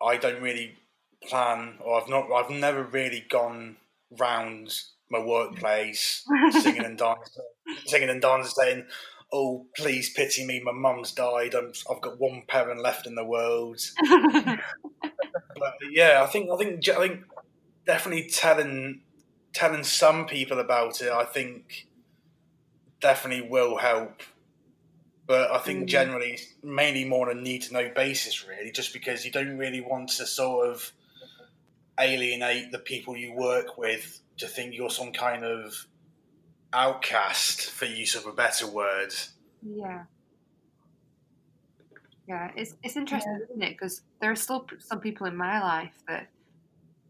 [0.00, 0.76] I don't really
[1.28, 2.30] plan, or I've not.
[2.32, 3.76] I've never really gone
[4.18, 4.72] round
[5.10, 7.44] my workplace singing and dancing,
[7.86, 8.86] singing and dancing,
[9.32, 10.60] "Oh, please pity me.
[10.60, 11.54] My mum's died.
[11.54, 13.80] I'm, I've got one parent left in the world."
[14.34, 17.24] but yeah, I think I think I think
[17.86, 19.02] definitely telling
[19.52, 21.10] telling some people about it.
[21.10, 21.86] I think
[23.00, 24.22] definitely will help.
[25.26, 25.88] But I think Mm.
[25.88, 29.82] generally, mainly more on a need to know basis, really, just because you don't really
[29.82, 30.92] want to sort of
[32.00, 35.86] alienate the people you work with to think you're some kind of
[36.72, 39.14] outcast, for use of a better word.
[39.62, 40.04] Yeah.
[42.26, 43.70] Yeah, it's it's interesting, isn't it?
[43.70, 46.28] Because there are still some people in my life that,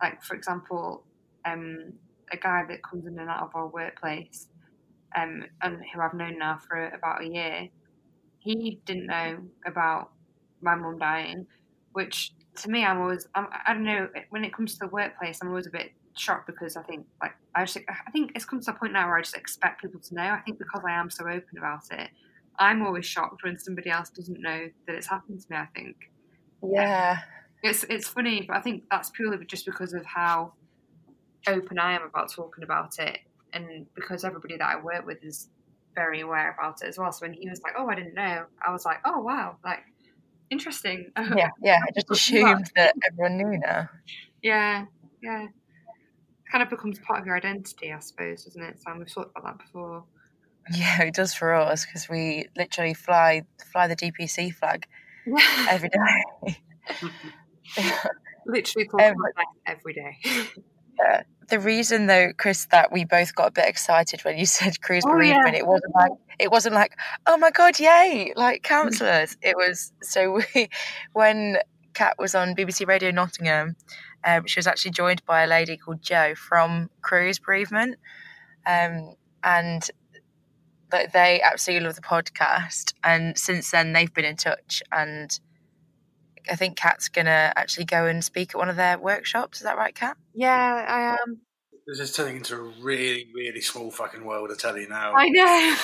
[0.01, 1.03] like for example,
[1.45, 1.93] um,
[2.31, 4.47] a guy that comes in and out of our workplace,
[5.17, 7.69] um, and who I've known now for about a year.
[8.39, 10.13] He didn't know about
[10.61, 11.47] my mum dying,
[11.93, 15.41] which to me, I'm always I'm, I don't know when it comes to the workplace,
[15.43, 18.61] I'm always a bit shocked because I think like I just I think it's come
[18.61, 20.23] to a point now where I just expect people to know.
[20.23, 22.11] I think because I am so open about it,
[22.59, 25.57] I'm always shocked when somebody else doesn't know that it's happened to me.
[25.57, 25.97] I think
[26.63, 27.19] Yeah.
[27.63, 30.55] it's it's funny, but I think that's purely just because of how
[31.47, 33.19] open I am about talking about it,
[33.53, 35.49] and because everybody that I work with is
[35.95, 37.11] very aware about it as well.
[37.13, 39.81] So when he was like, "Oh, I didn't know," I was like, "Oh, wow, like
[40.51, 41.79] interesting." Yeah, yeah.
[41.87, 43.89] I just assumed that everyone knew now.
[44.43, 44.85] yeah,
[45.23, 45.47] yeah.
[46.51, 48.81] Kind of becomes part of your identity, I suppose, doesn't it?
[48.81, 50.05] Sam, we've talked about that before.
[50.75, 54.87] Yeah, it does for us because we literally fly fly the DPC flag
[55.69, 56.57] every day.
[58.47, 59.15] Literally talk Um,
[59.67, 60.17] every day.
[61.07, 64.81] Uh, the reason though, Chris, that we both got a bit excited when you said
[64.81, 65.47] Cruse Oh, yeah.
[65.55, 69.37] it wasn't like it wasn't like, oh my god, yay, like counsellors.
[69.43, 70.69] it was so we
[71.13, 71.59] when
[71.99, 73.75] Kat was on BBC Radio Nottingham,
[74.25, 77.99] um, she was actually joined by a lady called Jo from Cruse Bereavement.
[78.65, 79.83] Um, and
[80.91, 82.95] that they absolutely love the podcast.
[83.03, 85.39] And since then they've been in touch and
[86.49, 89.59] I think Kat's gonna actually go and speak at one of their workshops.
[89.59, 90.17] Is that right, Kat?
[90.35, 91.41] yeah, I am.
[91.87, 95.15] This is turning into a really, really small fucking world, I tell you now.
[95.15, 95.77] I know.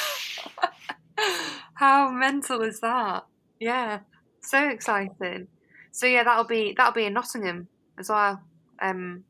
[1.75, 3.27] How mental is that?
[3.59, 4.01] Yeah,
[4.41, 5.49] so exciting.
[5.95, 7.69] So yeah, that'll be that'll be in Nottingham
[8.01, 8.43] as well.
[8.81, 9.23] Um,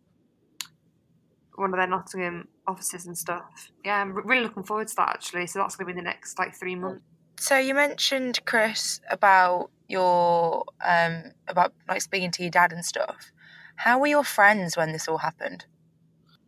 [1.57, 3.71] one of their Nottingham offices and stuff.
[3.85, 5.47] Yeah, I'm really looking forward to that actually.
[5.47, 7.05] So that's going to be the next like three months.
[7.39, 13.31] So you mentioned Chris about your um about like speaking to your dad and stuff.
[13.77, 15.67] How were your friends when this all happened?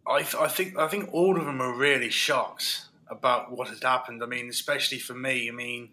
[0.08, 3.82] I, th- I think I think all of them are really shocked about what had
[3.82, 4.22] happened.
[4.22, 5.50] I mean, especially for me.
[5.50, 5.90] I mean,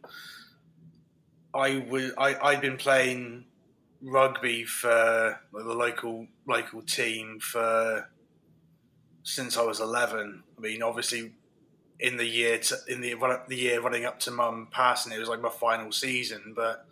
[1.53, 3.47] I was I I'd been playing
[4.03, 8.09] rugby for the local local team for
[9.23, 10.43] since I was eleven.
[10.57, 11.31] I mean, obviously,
[11.99, 15.19] in the year to, in the run- the year running up to mum passing, it
[15.19, 16.53] was like my final season.
[16.55, 16.85] But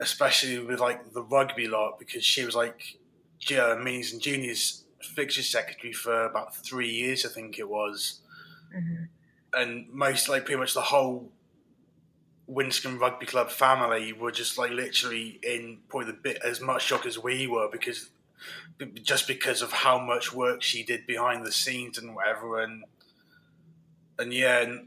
[0.00, 2.98] especially with like the rugby lot, because she was like
[3.50, 8.20] uh, minis and juniors fixture secretary for about three years, I think it was,
[9.52, 11.32] and most like pretty much the whole
[12.48, 17.04] Winscombe Rugby Club family were just like literally in probably the bit as much shock
[17.04, 18.10] as we were because
[19.02, 22.60] just because of how much work she did behind the scenes and whatever.
[22.60, 22.84] And
[24.18, 24.86] and yeah, and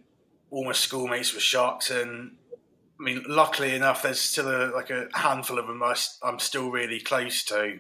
[0.50, 1.92] all my schoolmates were shocked.
[1.92, 2.38] And
[3.00, 6.72] I mean, luckily enough, there's still a, like a handful of them I, I'm still
[6.72, 7.80] really close to.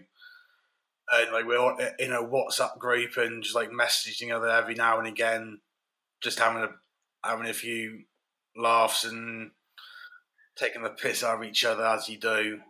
[1.14, 5.00] And like we're uh, in a WhatsApp group and just like messaging other every now
[5.00, 5.60] and again,
[6.22, 6.70] just having a
[7.28, 8.04] having a few
[8.56, 9.52] laughs and
[10.62, 12.62] taking the piss out of each other as you do.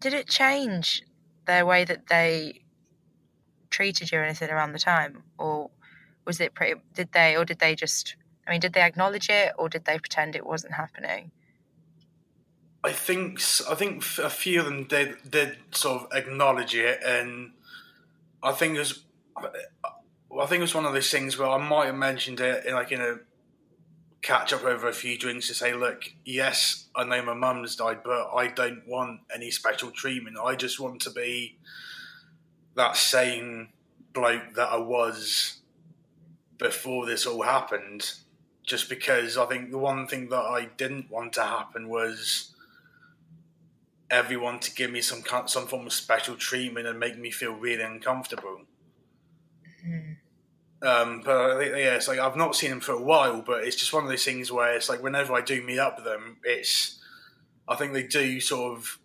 [0.00, 1.02] Did it change
[1.46, 2.62] their way that they
[3.70, 5.70] treated you or anything around the time, or
[6.24, 6.80] was it pretty?
[6.94, 8.16] Did they, or did they just?
[8.46, 11.32] I mean, did they acknowledge it, or did they pretend it wasn't happening?
[12.84, 17.52] I think I think a few of them did did sort of acknowledge it, and
[18.42, 19.04] I think it was
[19.42, 22.74] I think it was one of those things where I might have mentioned it in
[22.74, 23.16] like in a
[24.24, 27.98] catch up over a few drinks to say, look, yes, I know my mum's died,
[28.02, 30.38] but I don't want any special treatment.
[30.42, 31.58] I just want to be
[32.74, 33.68] that same
[34.14, 35.58] bloke that I was
[36.56, 38.14] before this all happened.
[38.62, 42.54] Just because I think the one thing that I didn't want to happen was
[44.10, 47.82] everyone to give me some some form of special treatment and make me feel really
[47.82, 48.62] uncomfortable.
[49.86, 50.13] Mm.
[50.84, 53.92] Um, but yeah, it's like I've not seen them for a while, but it's just
[53.92, 57.00] one of those things where it's like whenever I do meet up with them, it's
[57.66, 58.98] I think they do sort of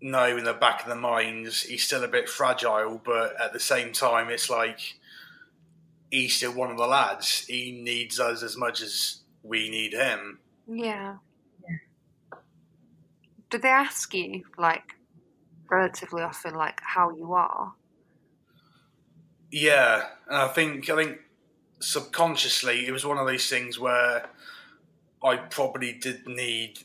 [0.00, 3.60] know in the back of their minds he's still a bit fragile, but at the
[3.60, 4.80] same time, it's like
[6.10, 7.44] he's still one of the lads.
[7.46, 10.38] He needs us as much as we need him.
[10.66, 11.16] Yeah.
[13.50, 14.94] Do they ask you like
[15.70, 17.74] relatively often, like how you are?
[19.50, 21.18] Yeah, and I think I think
[21.80, 24.28] subconsciously it was one of those things where
[25.22, 26.80] I probably did need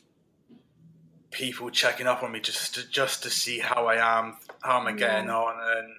[1.30, 4.86] people checking up on me just to, just to see how I am, how am
[4.86, 5.36] I getting yeah.
[5.36, 5.94] on, and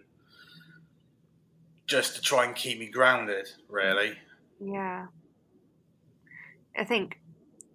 [1.88, 3.48] just to try and keep me grounded.
[3.70, 4.18] Really.
[4.60, 5.08] Yeah.
[6.78, 7.20] I think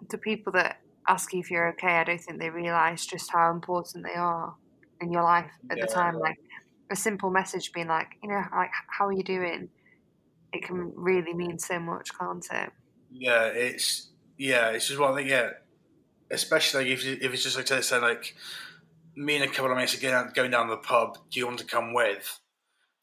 [0.09, 3.51] the people that ask you if you're okay, I don't think they realise just how
[3.51, 4.55] important they are
[5.01, 5.87] in your life at yeah.
[5.87, 6.19] the time.
[6.19, 6.39] Like
[6.91, 9.69] a simple message being like, you know, like how are you doing?
[10.53, 12.71] It can really mean so much, can't it?
[13.11, 15.29] Yeah, it's yeah, it's just one thing.
[15.29, 15.51] Yeah,
[16.31, 18.35] especially if if it's just like say like
[19.17, 21.19] me and a couple of mates are going, going down to the pub.
[21.31, 22.41] Do you want to come with?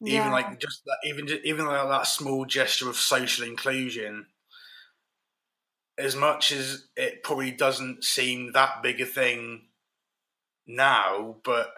[0.00, 0.20] Yeah.
[0.20, 4.26] Even like just that, even even like that small gesture of social inclusion.
[5.96, 9.62] As much as it probably doesn't seem that big a thing
[10.64, 11.70] now, but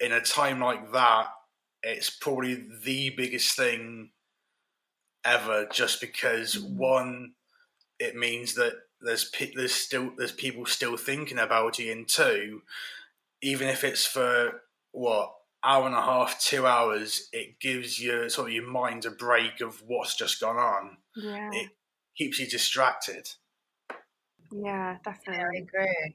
[0.00, 1.26] in a time like that,
[1.86, 4.10] it's probably the biggest thing
[5.24, 6.76] ever just because mm-hmm.
[6.76, 7.32] one
[7.98, 12.62] it means that there's there's still there's people still thinking about you and two
[13.42, 14.62] even if it's for
[14.92, 15.32] what
[15.62, 19.60] hour and a half two hours it gives you sort of your mind a break
[19.60, 20.96] of what's just gone on.
[21.16, 21.50] Yeah.
[21.52, 21.70] It
[22.16, 23.28] keeps you distracted.
[24.52, 26.14] Yeah definitely i agree.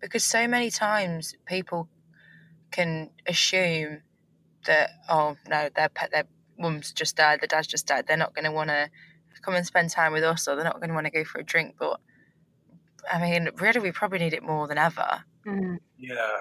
[0.00, 1.88] Because so many times people
[2.70, 4.02] can assume
[4.66, 6.24] that oh no their pet their
[6.58, 8.06] mum's just died, the dad's just died.
[8.06, 8.88] They're not going to want to
[9.42, 11.40] come and spend time with us, or they're not going to want to go for
[11.40, 11.76] a drink.
[11.78, 11.98] But
[13.10, 15.24] I mean, really, we probably need it more than ever.
[15.46, 15.78] Mm.
[15.98, 16.38] Yeah.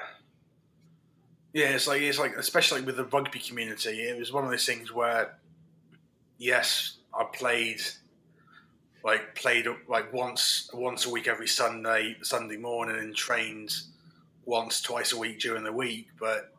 [1.54, 4.66] Yeah, it's like it's like especially with the rugby community, it was one of those
[4.66, 5.40] things where,
[6.38, 7.82] yes, I played,
[9.04, 13.72] like played like once once a week every Sunday Sunday morning and trained
[14.46, 16.54] once twice a week during the week, but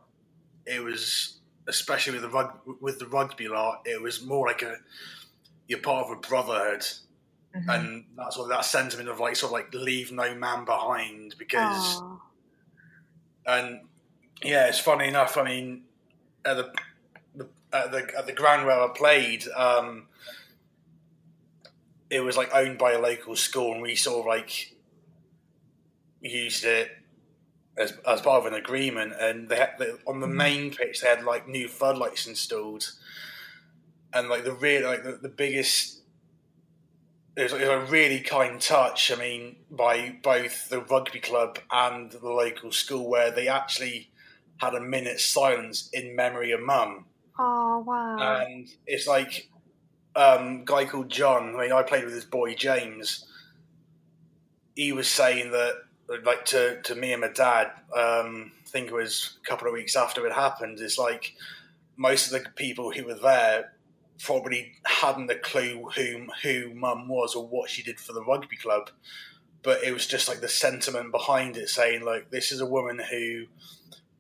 [0.67, 1.39] it was
[1.71, 4.77] especially with the rug, with the rugby lot, it was more like a
[5.68, 7.71] you're part of a brotherhood, mm-hmm.
[7.71, 12.01] and that's what that sentiment of like sort of like leave no man behind because,
[12.01, 12.21] Aww.
[13.47, 13.81] and
[14.43, 15.39] yeah, it's funny enough.
[15.39, 15.83] I mean,
[16.45, 16.73] at the,
[17.37, 20.09] the at the at the ground where I played, um,
[22.11, 24.75] it was like owned by a local school, and we sort of like
[26.21, 26.91] used it
[27.81, 30.35] as, as part of an agreement, and they had they, on the mm.
[30.35, 32.93] main pitch they had like new floodlights installed,
[34.12, 35.97] and like the real like the, the biggest.
[37.37, 39.11] It was, it was, a really kind touch.
[39.11, 44.11] I mean, by both the rugby club and the local school, where they actually
[44.59, 47.07] had a minute's silence in memory of Mum.
[47.39, 48.45] Oh wow!
[48.47, 49.49] And it's like
[50.16, 51.55] um, guy called John.
[51.57, 53.26] I mean, I played with his boy James.
[54.74, 55.74] He was saying that
[56.25, 59.73] like to, to me and my dad, um, I think it was a couple of
[59.75, 61.35] weeks after it happened, is like
[61.97, 63.73] most of the people who were there
[64.23, 68.57] probably hadn't a clue who who mum was or what she did for the rugby
[68.57, 68.91] club.
[69.63, 73.01] But it was just like the sentiment behind it saying like this is a woman
[73.11, 73.47] who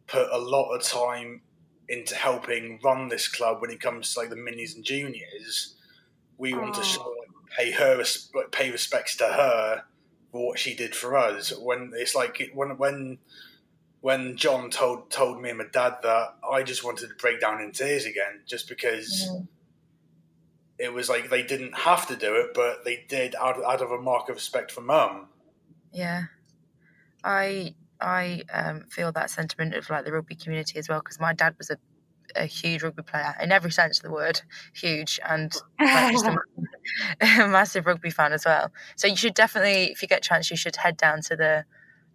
[0.06, 1.42] put a lot of time
[1.88, 5.74] into helping run this club when it comes to like the minis and juniors.
[6.38, 6.84] We want to Oh.
[6.84, 8.02] sort of pay her
[8.52, 9.84] pay respects to her
[10.32, 11.52] what she did for us.
[11.56, 13.18] When it's like when when
[14.00, 17.60] when John told told me and my dad that, I just wanted to break down
[17.60, 19.28] in tears again, just because
[20.78, 23.90] it was like they didn't have to do it, but they did out, out of
[23.90, 25.28] a mark of respect for mum.
[25.92, 26.24] Yeah,
[27.22, 31.34] I I um, feel that sentiment of like the rugby community as well because my
[31.34, 31.76] dad was a,
[32.36, 34.42] a huge rugby player in every sense of the word,
[34.74, 36.30] huge and like, just a,
[37.20, 38.70] ma- a massive rugby fan as well.
[38.96, 41.64] So you should definitely, if you get a chance, you should head down to the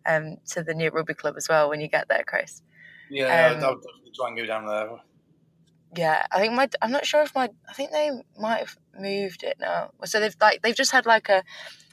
[0.06, 2.62] um, to the new rugby club as well when you get there, Chris.
[3.10, 4.90] Yeah, Um, I'll, I'll definitely try and go down there.
[5.96, 9.44] Yeah, I think my I'm not sure if my I think they might have moved
[9.44, 9.92] it now.
[10.04, 11.44] So they've like they've just had like a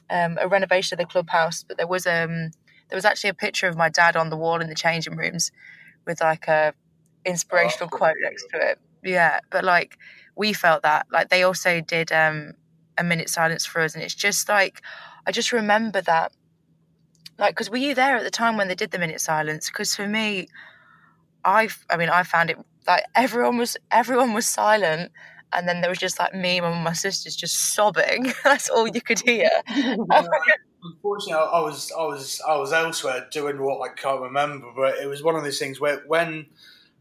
[0.09, 2.51] um, a renovation of the clubhouse, but there was um
[2.89, 5.51] there was actually a picture of my dad on the wall in the changing rooms
[6.05, 6.73] with like a
[7.25, 8.79] inspirational Oh, quote next to it.
[9.03, 9.97] Yeah, but like
[10.35, 12.53] we felt that like they also did um
[12.97, 14.81] a minute silence for us, and it's just like
[15.25, 16.31] I just remember that
[17.37, 19.69] like because were you there at the time when they did the minute silence?
[19.69, 20.47] Because for me,
[21.43, 22.57] I I mean I found it
[22.87, 25.11] like everyone was everyone was silent
[25.53, 29.01] and then there was just like me and my sisters just sobbing that's all you
[29.01, 29.49] could hear
[30.85, 34.95] Unfortunately, I, I was I was I was elsewhere doing what I can't remember, but
[34.97, 36.47] it was one of those things where when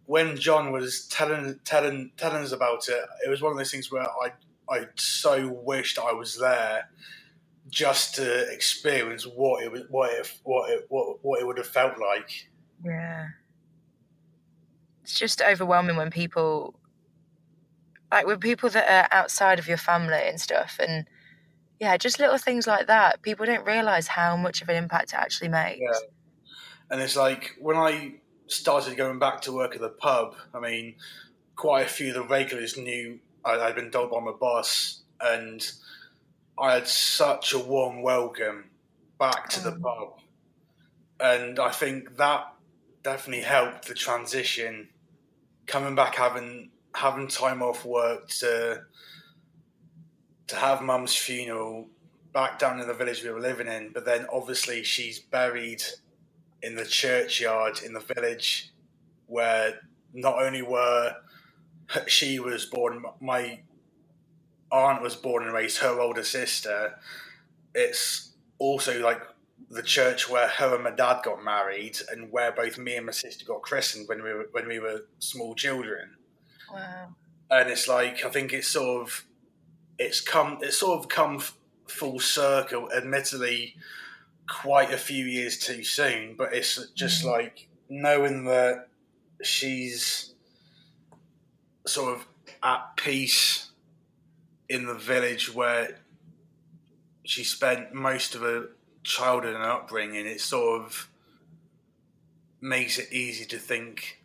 [0.07, 3.90] when John was telling telling telling us about it, it was one of those things
[3.90, 4.32] where I
[4.68, 6.88] I so wished I was there
[7.68, 11.66] just to experience what it was what it what it what, what it would have
[11.66, 12.48] felt like.
[12.84, 13.28] yeah
[15.03, 16.78] it's just overwhelming when people
[18.11, 21.07] like with people that are outside of your family and stuff and
[21.80, 25.18] yeah just little things like that people don't realize how much of an impact it
[25.18, 25.98] actually makes Yeah.
[26.90, 28.16] And it's like when I
[28.47, 30.95] started going back to work at the pub, I mean,
[31.57, 35.70] quite a few of the regulars knew I, I'd been told by my boss, and
[36.59, 38.70] I had such a warm welcome
[39.18, 39.82] back to the mm.
[39.82, 40.18] pub.
[41.20, 42.53] And I think that
[43.03, 44.88] definitely helped the transition
[45.66, 48.82] coming back having having time off work to
[50.49, 51.88] to have mum's funeral
[52.32, 53.90] back down in the village we were living in.
[53.93, 55.82] But then obviously she's buried
[56.62, 58.72] in the churchyard in the village
[59.26, 59.80] where
[60.12, 61.14] not only were
[62.06, 63.60] she was born my
[64.70, 66.94] aunt was born and raised her older sister
[67.74, 69.20] it's also like
[69.70, 73.12] the church where her and my dad got married and where both me and my
[73.12, 76.10] sister got christened when we were when we were small children
[76.72, 77.08] wow
[77.52, 79.24] and it's like I think it's sort of
[79.98, 81.56] it's come it's sort of come f-
[81.86, 82.90] full circle.
[82.92, 83.76] Admittedly,
[84.49, 88.88] quite a few years too soon, but it's just like knowing that
[89.43, 90.34] she's
[91.86, 92.26] sort of
[92.62, 93.70] at peace
[94.68, 95.99] in the village where
[97.24, 98.68] she spent most of her
[99.05, 100.26] childhood and upbringing.
[100.26, 101.09] It sort of
[102.61, 104.22] makes it easy to think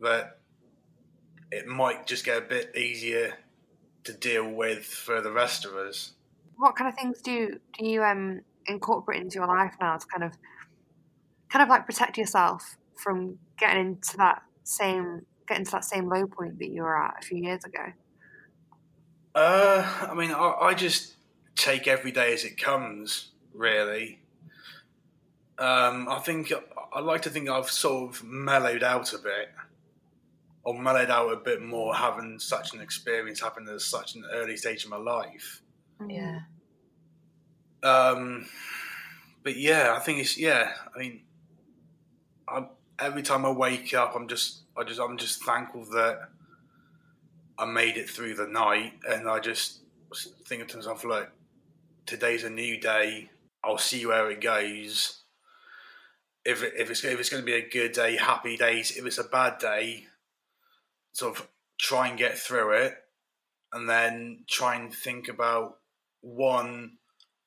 [0.00, 0.38] that
[1.50, 3.34] it might just get a bit easier
[4.04, 6.12] to deal with for the rest of us.
[6.56, 10.24] what kind of things do do you um incorporate into your life now to kind
[10.24, 10.36] of
[11.50, 16.26] kind of like protect yourself from getting into that same getting to that same low
[16.26, 17.92] point that you were at a few years ago?
[19.34, 21.16] Uh, I mean, I, I just
[21.56, 24.20] take every day as it comes, really.
[25.58, 26.52] Um, I think
[26.92, 29.50] I like to think I've sort of mellowed out a bit,
[30.64, 34.56] or mellowed out a bit more, having such an experience happen at such an early
[34.56, 35.62] stage of my life.
[36.08, 36.40] yeah
[37.84, 38.46] Um,
[39.42, 40.72] but yeah, I think it's yeah.
[40.94, 41.20] I mean,
[42.48, 42.66] I,
[42.98, 46.30] every time I wake up, I'm just I just I'm just thankful that
[47.58, 49.80] I made it through the night, and I just
[50.46, 51.30] thinking to myself, look,
[52.06, 53.30] today's a new day.
[53.62, 55.20] I'll see where it goes.
[56.44, 58.96] If it, if it's if it's going to be a good day, happy days.
[58.96, 60.06] If it's a bad day,
[61.12, 62.94] sort of try and get through it,
[63.72, 65.78] and then try and think about
[66.22, 66.96] one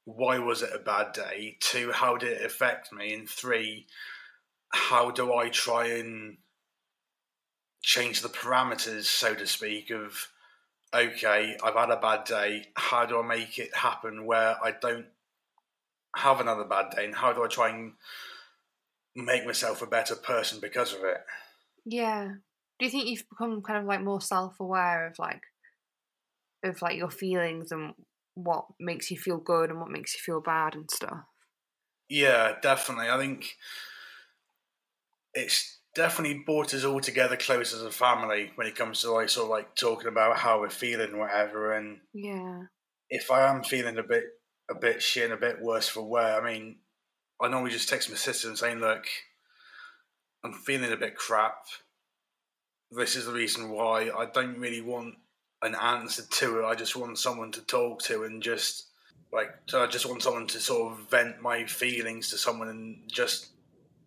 [0.07, 1.57] why was it a bad day?
[1.59, 3.13] Two, how did it affect me?
[3.13, 3.87] And three,
[4.69, 6.37] how do I try and
[7.81, 10.29] change the parameters, so to speak, of
[10.95, 12.67] okay, I've had a bad day.
[12.75, 15.07] How do I make it happen where I don't
[16.15, 17.03] have another bad day?
[17.03, 17.91] And how do I try and
[19.13, 21.17] make myself a better person because of it?
[21.83, 22.35] Yeah.
[22.79, 25.41] Do you think you've become kind of like more self aware of like
[26.63, 27.93] of like your feelings and
[28.37, 31.25] what makes you feel good and what makes you feel bad and stuff?
[32.09, 33.09] Yeah, definitely.
[33.09, 33.57] I think
[35.33, 39.29] it's definitely brought us all together close as a family when it comes to like
[39.29, 41.73] sort of like talking about how we're feeling whatever.
[41.73, 42.67] And Yeah.
[43.09, 44.23] if I am feeling a bit
[44.69, 46.79] a bit shit and a bit worse for wear, I mean,
[47.41, 49.07] I normally just text my sister and saying, "Look,
[50.43, 51.65] I'm feeling a bit crap.
[52.91, 54.11] This is the reason why.
[54.11, 55.15] I don't really want
[55.61, 56.65] an answer to it.
[56.65, 58.87] I just want someone to talk to and just
[59.31, 63.01] like so I just want someone to sort of vent my feelings to someone and
[63.07, 63.49] just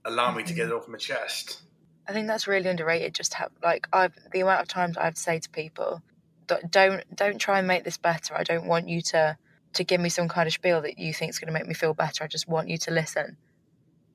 [0.04, 0.78] allow me to get it mm-hmm.
[0.78, 1.62] off my chest."
[2.08, 3.14] I think that's really underrated.
[3.14, 6.02] Just have like I've the amount of times I've to say to people,
[6.46, 8.34] "D- don't don't try and make this better.
[8.34, 9.36] I don't want you to
[9.72, 11.74] to give me some kind of spiel that you think is going to make me
[11.74, 12.24] feel better.
[12.24, 13.36] I just want you to listen.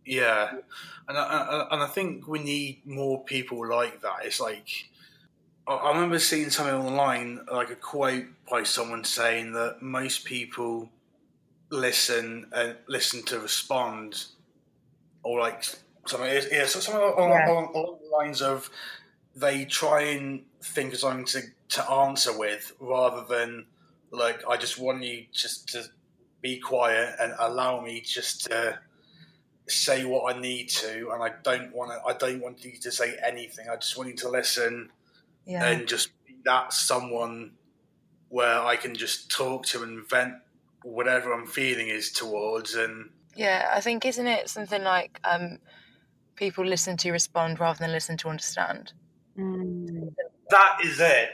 [0.06, 0.52] Yeah,
[1.08, 4.20] and I, I, and I think we need more people like that.
[4.24, 4.90] It's like
[5.68, 10.90] I, remember seeing something online, like a quote by someone saying that most people
[11.70, 14.26] listen and listen to respond,
[15.24, 15.64] or like
[16.06, 16.30] something.
[16.52, 17.52] Yeah, so something along, Yeah.
[17.52, 18.70] along, along the lines of
[19.36, 23.66] they try and think of something to to answer with, rather than
[24.12, 25.86] like I just want you just to
[26.42, 28.80] be quiet and allow me just to
[29.68, 32.04] say what I need to, and I don't want to.
[32.06, 33.68] I don't want you to say anything.
[33.68, 34.92] I just want you to listen
[35.46, 37.52] Yeah, and just be that someone
[38.30, 40.34] where I can just talk to and vent
[40.84, 42.76] whatever I'm feeling is towards.
[42.76, 43.70] And yeah.
[43.74, 45.60] I think isn't it something like um,
[46.36, 48.94] people listen to respond rather than listen to understand.
[49.38, 50.14] Mm.
[50.50, 51.30] that is it.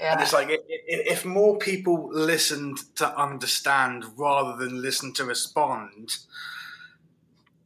[0.00, 5.24] And it's like i- i- if more people listened to understand rather than listen to
[5.24, 6.16] respond,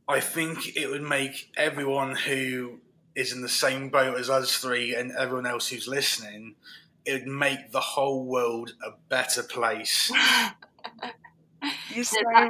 [0.09, 2.80] I think it would make everyone who
[3.15, 6.55] is in the same boat as us three and everyone else who's listening,
[7.05, 10.11] it would make the whole world a better place.
[11.95, 12.49] you're so So right.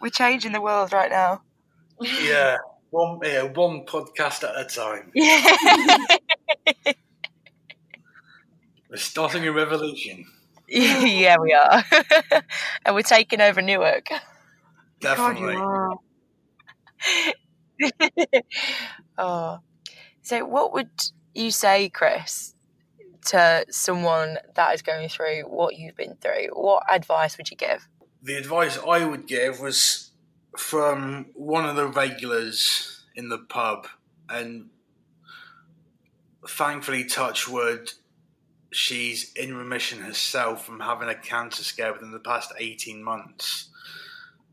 [0.00, 1.42] We're changing the world right now.
[2.00, 2.56] yeah,
[2.90, 5.10] one yeah, one podcast at a time.
[5.14, 6.94] Yeah,
[8.88, 10.26] We're starting a revolution.
[10.68, 11.84] yeah, we are,
[12.84, 14.08] and we're taking over Newark.
[15.00, 15.54] Definitely.
[15.56, 15.96] are.
[19.18, 19.58] oh,
[20.22, 20.90] so what would
[21.34, 22.54] you say, Chris,
[23.26, 26.48] to someone that is going through what you've been through?
[26.52, 27.86] What advice would you give?
[28.22, 30.10] the advice I would give was
[30.56, 33.86] from one of the regulars in the pub,
[34.28, 34.68] and
[36.46, 37.92] thankfully, touch wood,
[38.72, 43.68] she's in remission herself from having a cancer scare within the past 18 months.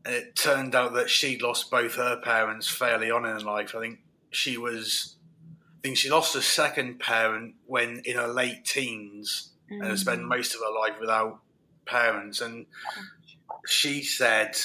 [0.08, 3.74] It turned out that she'd lost both her parents fairly on in life.
[3.74, 3.98] I think
[4.30, 5.16] she was,
[5.54, 10.28] I think she lost her second parent when in her late teens and spent mm.
[10.28, 11.40] most of her life without
[11.84, 12.40] parents.
[12.40, 12.64] And
[13.66, 14.56] she said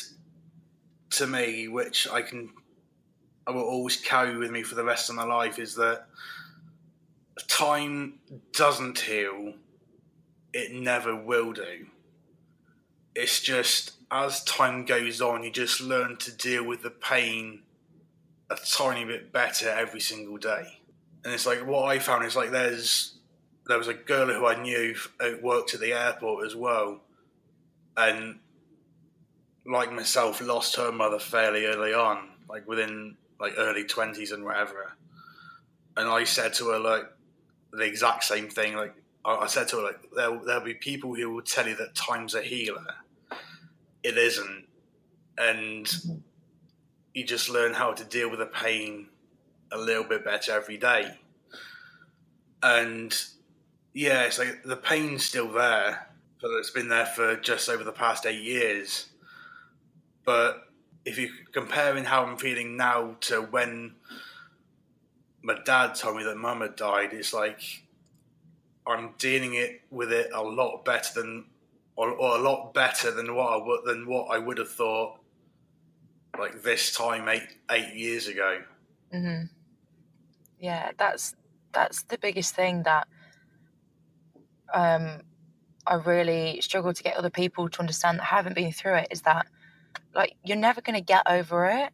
[1.11, 2.49] to me, which I can,
[3.45, 6.05] I will always carry with me for the rest of my life, is that
[7.49, 8.19] time
[8.53, 9.55] doesn't heal.
[10.53, 11.87] It never will do.
[13.13, 17.63] It's just as time goes on, you just learn to deal with the pain
[18.49, 20.79] a tiny bit better every single day.
[21.25, 23.15] And it's like what I found is like there's
[23.65, 27.01] there was a girl who I knew who worked at the airport as well,
[27.97, 28.39] and
[29.65, 34.93] like myself, lost her mother fairly early on, like within like early twenties and whatever.
[35.97, 37.05] And I said to her like
[37.71, 38.75] the exact same thing.
[38.75, 38.93] Like
[39.25, 42.35] I said to her like there there'll be people who will tell you that time's
[42.35, 42.85] a healer.
[44.03, 44.67] It isn't,
[45.37, 45.91] and
[47.13, 49.07] you just learn how to deal with the pain
[49.71, 51.17] a little bit better every day.
[52.61, 53.15] And
[53.93, 56.09] yeah, it's like the pain's still there,
[56.41, 59.07] but it's been there for just over the past eight years.
[60.25, 60.67] But
[61.05, 63.95] if you're comparing how I'm feeling now to when
[65.41, 67.83] my dad told me that mum had died, it's like
[68.87, 71.45] I'm dealing it with it a lot better than,
[71.95, 75.19] or, or a lot better than what I would than what I would have thought,
[76.37, 78.63] like this time eight eight years ago.
[79.11, 79.47] hmm
[80.59, 81.35] Yeah, that's
[81.73, 83.07] that's the biggest thing that
[84.73, 85.21] um,
[85.87, 89.07] I really struggle to get other people to understand that haven't been through it.
[89.11, 89.47] Is that
[90.15, 91.93] like you're never going to get over it,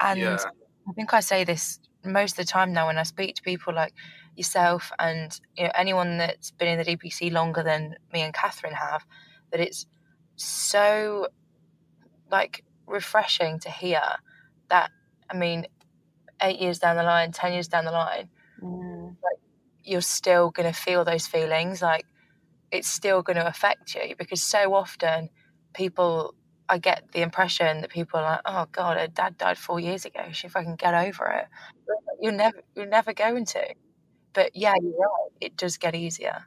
[0.00, 0.50] and yeah,
[0.88, 3.74] I think I say this most of the time now when I speak to people
[3.74, 3.94] like
[4.36, 8.74] yourself and you know anyone that's been in the DPC longer than me and Catherine
[8.74, 9.04] have,
[9.52, 9.86] that it's
[10.36, 11.28] so
[12.30, 14.02] like refreshing to hear
[14.70, 14.90] that.
[15.30, 15.66] I mean,
[16.42, 18.30] eight years down the line, ten years down the line,
[18.62, 19.16] Mm.
[19.84, 21.82] you're still going to feel those feelings.
[21.82, 22.06] Like
[22.72, 25.30] it's still going to affect you because so often
[25.74, 26.34] people
[26.68, 30.04] I get the impression that people are like, "Oh God, her dad died four years
[30.06, 30.24] ago.
[30.32, 31.46] She fucking get over it."
[32.20, 33.74] You're never, you're never going to.
[34.32, 35.30] But yeah, you're right.
[35.40, 36.44] It does get easier.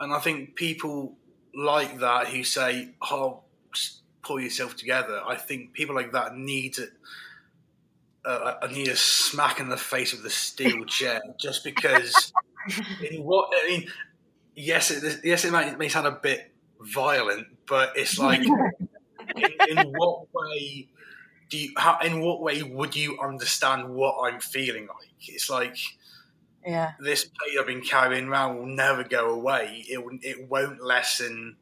[0.00, 1.16] And I think people
[1.54, 3.42] like that who say, "Oh,
[4.22, 6.90] pull yourself together." I think people like that need it.
[8.24, 12.32] Uh, I need a smack in the face with the steel chair, just because.
[13.10, 13.88] in what I mean,
[14.54, 19.78] yes, it, yes, it may, it may sound a bit violent, but it's like, in,
[19.78, 20.88] in what way
[21.48, 21.72] do you?
[21.76, 25.28] How, in what way would you understand what I'm feeling like?
[25.28, 25.78] It's like
[26.68, 26.92] Yeah.
[27.00, 29.86] this pain I've been carrying around will never go away.
[29.88, 31.56] It it won't lessen.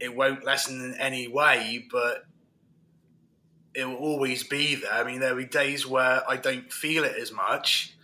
[0.00, 2.24] It won't lessen in any way, but
[3.74, 4.92] it will always be there.
[4.92, 7.94] I mean, there'll be days where I don't feel it as much,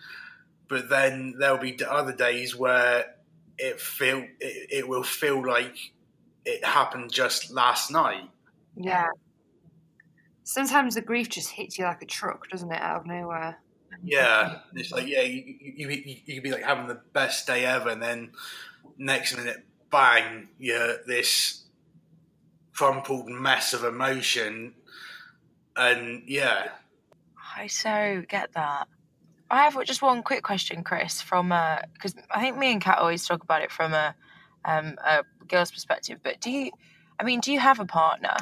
[0.68, 3.14] but then there'll be other days where
[3.56, 5.92] it feel it, it will feel like
[6.44, 8.28] it happened just last night.
[8.76, 9.08] Yeah.
[10.44, 13.56] Sometimes the grief just hits you like a truck, doesn't it, out of nowhere?
[14.02, 17.64] Yeah, it's like yeah, you you, you, you could be like having the best day
[17.64, 18.32] ever, and then
[18.98, 21.64] next minute, bang, you're this
[22.72, 24.74] crumpled mess of emotion,
[25.76, 26.68] and yeah,
[27.56, 28.88] I so get that.
[29.50, 32.98] I have just one quick question, Chris, from uh, because I think me and Kat
[32.98, 34.14] always talk about it from a
[34.64, 36.20] um, a girl's perspective.
[36.22, 36.70] But do you?
[37.18, 38.36] I mean, do you have a partner?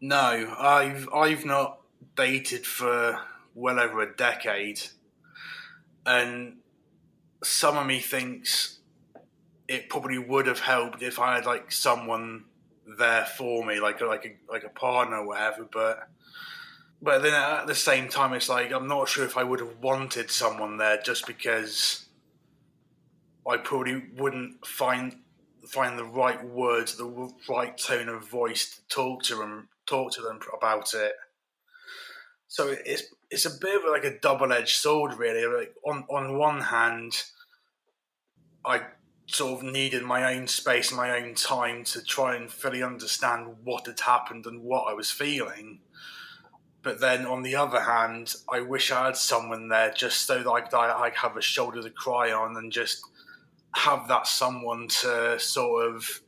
[0.00, 1.80] no, I've I've not
[2.16, 3.18] dated for
[3.56, 4.80] well over a decade,
[6.04, 6.58] and
[7.42, 8.78] some of me thinks
[9.66, 12.44] it probably would have helped if I had like someone
[12.98, 15.66] there for me, like like a like a partner or whatever.
[15.70, 16.08] But
[17.02, 19.78] but then at the same time, it's like I'm not sure if I would have
[19.80, 22.06] wanted someone there just because
[23.48, 25.16] I probably wouldn't find
[25.66, 30.22] find the right words, the right tone of voice to talk to them talk to
[30.22, 31.12] them about it.
[32.48, 35.46] So it's it's a bit of like a double edged sword, really.
[35.46, 37.24] Like on on one hand,
[38.64, 38.82] I
[39.26, 43.86] sort of needed my own space, my own time to try and fully understand what
[43.86, 45.80] had happened and what I was feeling.
[46.82, 50.48] But then on the other hand, I wish I had someone there just so that
[50.48, 53.02] I could I have a shoulder to cry on and just
[53.74, 56.20] have that someone to sort of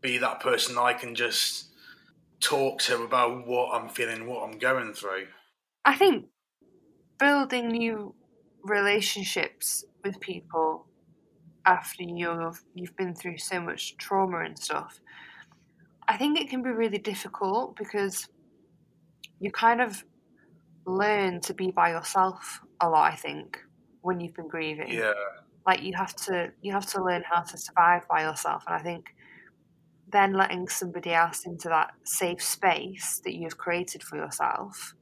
[0.00, 1.68] be that person I can just
[2.40, 5.28] talk to about what I'm feeling, what I'm going through.
[5.84, 6.26] I think
[7.18, 8.14] building new
[8.62, 10.86] relationships with people
[11.66, 15.00] after you've you've been through so much trauma and stuff,
[16.08, 18.28] I think it can be really difficult because
[19.40, 20.04] you kind of
[20.86, 23.12] learn to be by yourself a lot.
[23.12, 23.58] I think
[24.02, 25.12] when you've been grieving, Yeah.
[25.66, 28.82] like you have to you have to learn how to survive by yourself, and I
[28.82, 29.14] think
[30.12, 34.94] then letting somebody else into that safe space that you've created for yourself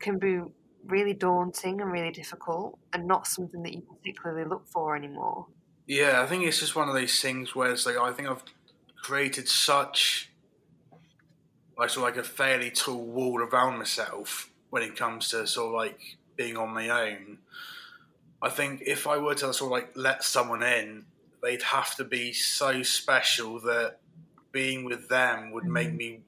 [0.00, 0.40] can be
[0.86, 5.46] really daunting and really difficult and not something that you particularly look for anymore.
[5.86, 8.44] Yeah, I think it's just one of those things where it's like I think I've
[9.02, 10.30] created such
[11.76, 15.68] like sort of like a fairly tall wall around myself when it comes to sort
[15.68, 17.38] of like being on my own.
[18.42, 21.04] I think if I were to sort of like let someone in,
[21.42, 23.98] they'd have to be so special that
[24.52, 25.96] being with them would make mm.
[25.96, 26.20] me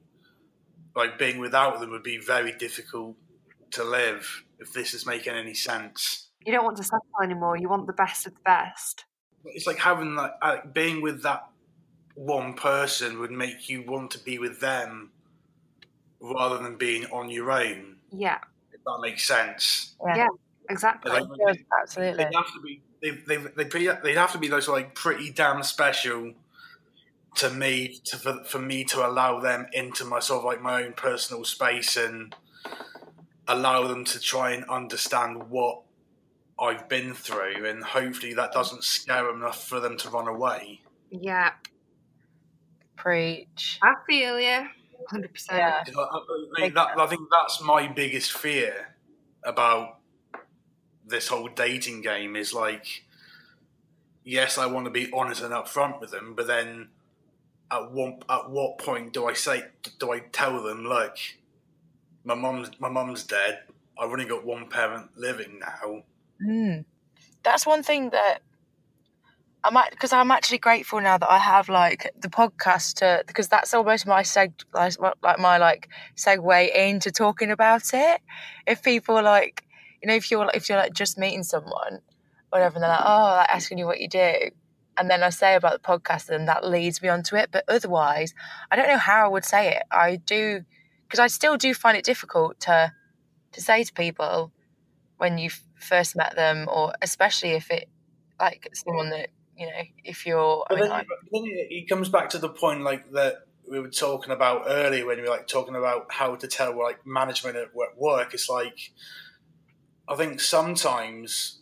[0.95, 3.15] like being without them would be very difficult
[3.73, 6.29] to live if this is making any sense.
[6.45, 7.57] You don't want to settle anymore.
[7.57, 9.05] You want the best of the best.
[9.45, 11.43] it's like having like uh, being with that
[12.15, 15.11] one person would make you want to be with them
[16.19, 17.97] rather than being on your own.
[18.11, 18.39] Yeah,
[18.71, 19.95] If that makes sense.
[20.05, 20.27] Yeah.
[20.69, 21.11] exactly.
[21.11, 22.23] Like, Yes, absolutely.
[22.23, 22.81] They'd have to be.
[23.01, 26.33] They they they pretty, they'd have to be those like pretty damn special
[27.35, 30.83] to me to for, for me to allow them into my sort of like my
[30.83, 32.33] own personal space and
[33.47, 35.81] allow them to try and understand what
[36.59, 40.81] I've been through and hopefully that doesn't scare them enough for them to run away.
[41.09, 41.51] Yeah,
[42.95, 43.79] Preach.
[43.81, 44.67] I feel you.
[45.11, 45.27] 100%.
[45.51, 45.83] Yeah.
[45.97, 46.19] I, I-
[46.55, 48.95] I think that, I think that's my biggest fear
[49.43, 49.97] about
[51.05, 53.03] this whole dating game is like,
[54.23, 56.89] yes, I want to be honest and upfront with them, but then
[57.71, 59.63] at what at what point do I say
[59.99, 61.17] do I tell them, look,
[62.23, 63.63] my mum's my mum's dead.
[63.99, 66.03] I've only got one parent living now.
[66.41, 66.85] Mm.
[67.43, 68.39] That's one thing that
[69.63, 73.73] I'm because I'm actually grateful now that I have like the podcast to because that's
[73.73, 78.21] almost my seg like like my like segue into talking about it.
[78.67, 79.63] If people like
[80.01, 81.99] you know if you're if you're like just meeting someone,
[82.49, 84.33] whatever, and they're like oh like asking you what you do,
[84.97, 87.49] and then I say about the podcast, and that leads me onto it.
[87.51, 88.33] But otherwise,
[88.69, 89.83] I don't know how I would say it.
[89.91, 90.65] I do
[91.13, 92.91] because I still do find it difficult to
[93.51, 94.51] to say to people
[95.17, 97.87] when you first met them, or especially if it
[98.39, 100.65] like someone that you know, if you're.
[100.67, 103.45] But I mean, then, like, then it it comes back to the point like that
[103.69, 107.05] we were talking about earlier when we were like talking about how to tell like
[107.05, 108.33] management at work.
[108.33, 108.91] It's like
[110.07, 111.61] I think sometimes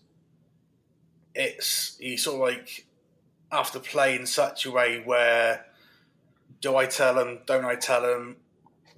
[1.35, 2.87] it's you sort of like
[3.51, 5.65] have to play in such a way where
[6.61, 7.39] do I tell them?
[7.45, 8.37] Don't I tell them?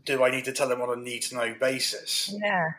[0.05, 2.33] Do I need to tell them on a need to know basis?
[2.41, 2.71] yeah,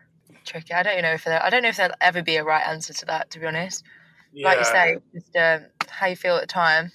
[0.45, 0.75] tricky.
[0.75, 2.93] I don't know if there, I don't know if there'll ever be a right answer
[2.93, 3.31] to that.
[3.31, 3.83] To be honest,
[4.35, 6.93] like you say, just um, how you feel at the time.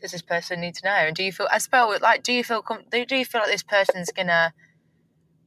[0.00, 0.90] Does this person need to know?
[0.90, 1.48] And do you feel?
[1.50, 2.62] I suppose, like, do you feel?
[2.90, 4.52] Do you feel like this person's gonna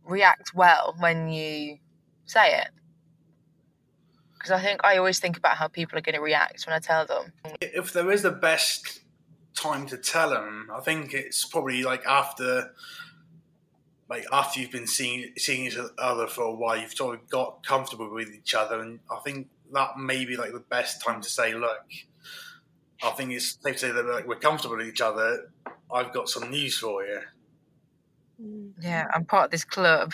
[0.03, 1.77] react well when you
[2.25, 2.69] say it?
[4.33, 6.79] Because I think I always think about how people are going to react when I
[6.79, 7.33] tell them.
[7.61, 9.01] if there is the best
[9.53, 12.71] time to tell them, I think it's probably like after,
[14.09, 17.63] like after you've been seeing seeing each other for a while, you've sort of got
[17.63, 21.29] comfortable with each other, and I think that may be like the best time to
[21.29, 21.85] say, look,
[23.03, 25.51] I think it's safe to say that like we're comfortable with each other.
[25.91, 27.19] I've got some news for you.
[28.41, 28.71] Mm.
[28.81, 30.13] Yeah, I'm part of this club.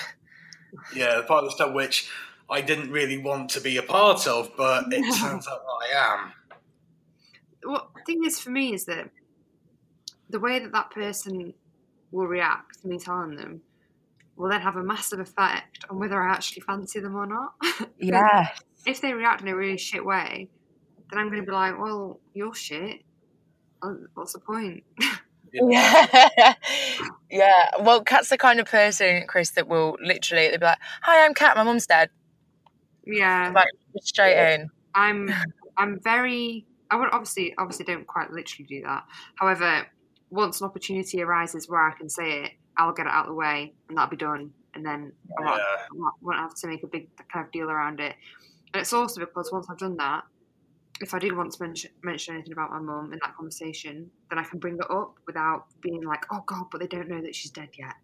[0.93, 2.10] Yeah, the part of the stuff which
[2.50, 6.14] I didn't really want to be a part of, but it turns out that I
[6.14, 6.34] am.
[7.64, 9.10] What the thing is for me is that
[10.30, 11.54] the way that that person
[12.12, 13.62] will react to me telling them
[14.38, 17.54] will then have a massive effect on whether I actually fancy them or not.
[18.00, 18.50] Yeah,
[18.86, 20.50] if they react in a really shit way,
[21.10, 23.02] then I'm going to be like, well, you're shit.
[23.82, 24.84] Oh, What's the point?
[25.54, 26.54] Yeah.
[27.32, 27.70] yeah.
[27.80, 31.34] Well, Kat's the kind of person, Chris, that will literally they'll be like, Hi, I'm
[31.34, 32.10] Kat, my mum's dead.
[33.06, 33.68] yeah, Like
[34.02, 34.70] straight in.
[34.94, 35.30] I'm.
[35.78, 36.66] I'm very.
[36.90, 39.04] I would obviously, obviously, don't quite literally do that.
[39.36, 39.86] However,
[40.30, 43.36] once an opportunity arises where I can say it, I'll get it out of the
[43.36, 44.51] way, and that'll be done.
[44.73, 45.63] And then I won't, Yeah.
[45.63, 48.15] I won't- won't have to make a big kind of deal around it.
[48.73, 50.26] And it's also because once I've done that,
[51.01, 54.39] if I did want to mention, mention anything about my mum in that conversation, then
[54.39, 57.36] I can bring it up without being like, "Oh God," but they don't know that
[57.36, 57.95] she's dead yet.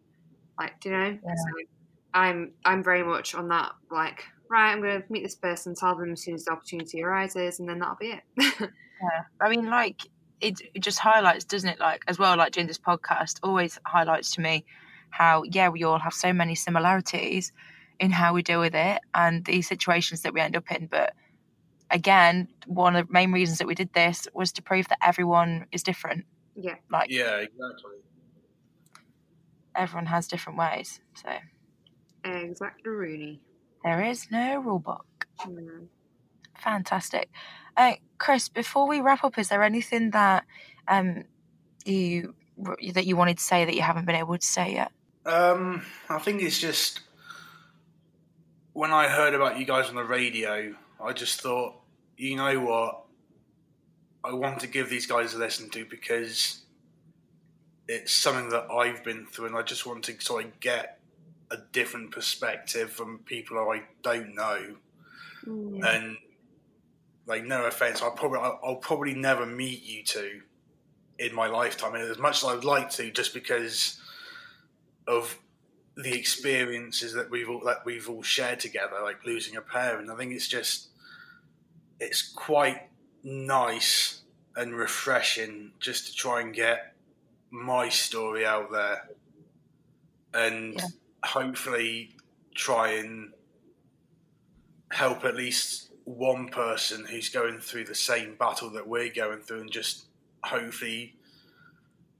[0.59, 1.19] Like, do you know?
[1.23, 1.35] Yeah.
[1.35, 1.65] So
[2.13, 3.73] I'm I'm very much on that.
[3.89, 7.01] Like, right, I'm going to meet this person, tell them as soon as the opportunity
[7.03, 8.23] arises, and then that'll be it.
[9.01, 9.23] Yeah.
[9.41, 10.01] I mean, like,
[10.41, 11.79] it, it just highlights, doesn't it?
[11.79, 14.65] Like, as well, like doing this podcast always highlights to me
[15.09, 17.51] how, yeah, we all have so many similarities
[17.99, 20.87] in how we deal with it and the situations that we end up in.
[20.87, 21.13] But
[21.91, 25.65] again, one of the main reasons that we did this was to prove that everyone
[25.71, 26.25] is different.
[26.55, 26.75] yeah.
[26.89, 27.97] Like, Yeah, exactly.
[29.75, 30.99] everyone has different ways.
[31.13, 31.29] So
[32.23, 33.41] Exactly, Rooney.
[33.83, 35.05] there is no rule book.
[35.39, 35.87] Mm.
[36.61, 37.29] Fantastic.
[37.75, 40.45] Uh, Chris, before we wrap up, is there anything that
[40.87, 41.23] um,
[41.85, 42.35] you
[42.93, 44.91] that you wanted to say that you haven't been able to say yet?
[45.25, 47.01] Um, I think it's just
[48.73, 51.75] when I heard about you guys on the radio, I just thought,
[52.17, 53.03] you know what,
[54.23, 56.61] I want to give these guys a listen to because
[57.87, 60.99] it's something that I've been through, and I just want to sort of get
[61.49, 64.75] a different perspective from people I don't know.
[65.45, 66.17] And
[67.31, 70.41] like, no offense, I'll probably I'll, I'll probably never meet you two
[71.17, 74.01] in my lifetime, and as much as I'd like to, just because
[75.07, 75.37] of
[75.95, 80.09] the experiences that we've all that we've all shared together, like losing a parent.
[80.09, 80.89] I think it's just
[81.99, 82.89] it's quite
[83.23, 84.21] nice
[84.55, 86.95] and refreshing just to try and get
[87.51, 89.09] my story out there
[90.33, 90.85] and Yeah.
[91.23, 92.15] hopefully
[92.55, 93.33] try and
[94.91, 99.61] help at least one person who's going through the same battle that we're going through
[99.61, 100.05] and just
[100.43, 101.15] hopefully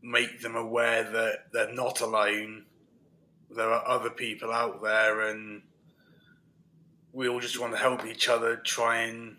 [0.01, 2.65] make them aware that they're not alone
[3.55, 5.61] there are other people out there and
[7.13, 9.35] we all just want to help each other try and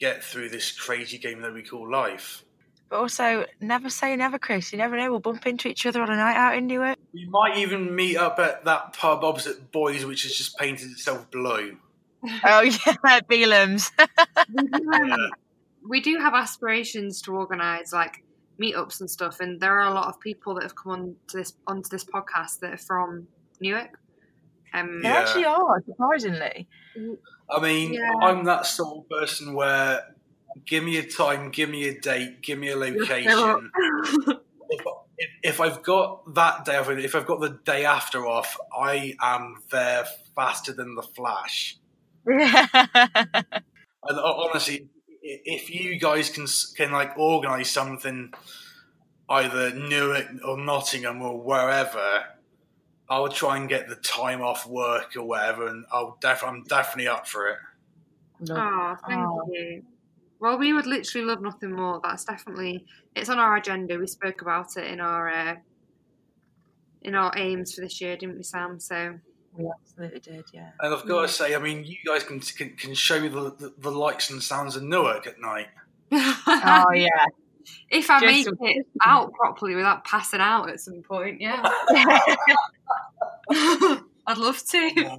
[0.00, 2.42] get through this crazy game that we call life.
[2.88, 4.72] But also, never say never, Chris.
[4.72, 5.10] You never know.
[5.10, 6.96] We'll bump into each other on a night out in Newark.
[7.12, 11.28] We might even meet up at that pub opposite Boys, which has just painted itself
[11.30, 11.76] blue.
[12.44, 13.90] Oh yeah, Beelums.
[14.54, 15.18] we, do have,
[15.88, 18.24] we do have aspirations to organise like
[18.60, 21.38] meetups and stuff, and there are a lot of people that have come on to
[21.38, 23.28] this onto this podcast that are from
[23.60, 23.98] Newark.
[24.74, 25.14] Um, They Yeah.
[25.14, 26.68] actually are surprisingly.
[27.50, 28.10] I mean, Yeah.
[28.22, 30.02] I'm that sort of person where
[30.66, 33.70] give me a time, give me a date, give me a location.
[34.70, 34.80] if,
[35.18, 39.14] if, if I've got that day off, if I've got the day after off, I
[39.20, 41.76] am there faster than the Flash.
[44.08, 44.88] And honestly,
[45.20, 46.46] if you guys can
[46.76, 48.32] can like organise something,
[49.28, 52.24] either Newark or Nottingham or wherever,
[53.08, 57.08] I'll try and get the time off work or whatever, and I'll def- I'm definitely
[57.08, 57.58] up for it.
[58.50, 59.42] Oh, thank Oh.
[59.50, 59.82] you.
[60.38, 62.00] Well, we would literally love nothing more.
[62.02, 62.84] That's definitely
[63.16, 63.98] it's on our agenda.
[63.98, 65.56] We spoke about it in our uh,
[67.02, 68.78] in our aims for this year, didn't we, Sam?
[68.78, 69.18] So
[69.56, 70.70] We absolutely did, yeah.
[70.80, 73.50] And I've got to say, I mean, you guys can can, can show me the,
[73.58, 75.68] the, the lights and sounds of Newark at night.
[76.12, 77.08] Oh yeah.
[77.90, 81.62] if I make Just- it out properly without passing out at some point, yeah,
[83.50, 85.18] I'd love to.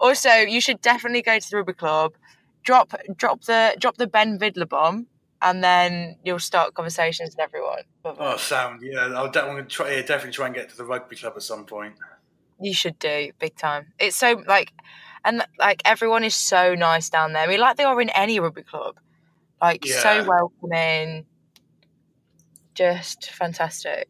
[0.00, 2.14] also, you should definitely go to the Rugby Club.
[2.62, 5.06] Drop drop the drop the Ben Vidler bomb,
[5.40, 7.82] and then you'll start conversations with everyone.
[8.04, 9.12] Oh, sound yeah.
[9.14, 11.94] I'll de- try, yeah, definitely try and get to the rugby club at some point.
[12.60, 13.92] You should do big time.
[13.98, 14.72] It's so like,
[15.24, 17.42] and like everyone is so nice down there.
[17.42, 18.96] I mean, like they are in any rugby club.
[19.60, 20.02] Like Yeah.
[20.02, 21.26] so welcoming,
[22.74, 24.08] just fantastic.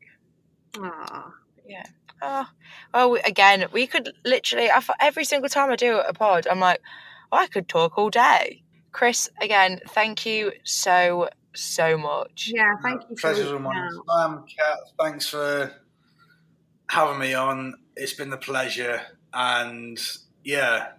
[1.66, 1.84] yeah
[2.22, 2.46] Oh,
[2.92, 4.70] well, again, we could literally.
[4.70, 6.80] I, every single time I do a pod, I'm like,
[7.32, 8.62] oh, I could talk all day.
[8.92, 12.51] Chris, again, thank you so so much.
[12.53, 14.44] Yeah, thank you for Pleasure's reaching all mine.
[14.57, 15.72] Kat, thanks for
[16.90, 17.74] having me on.
[18.01, 19.03] It's been a pleasure,
[19.34, 20.01] and
[20.42, 20.92] yeah,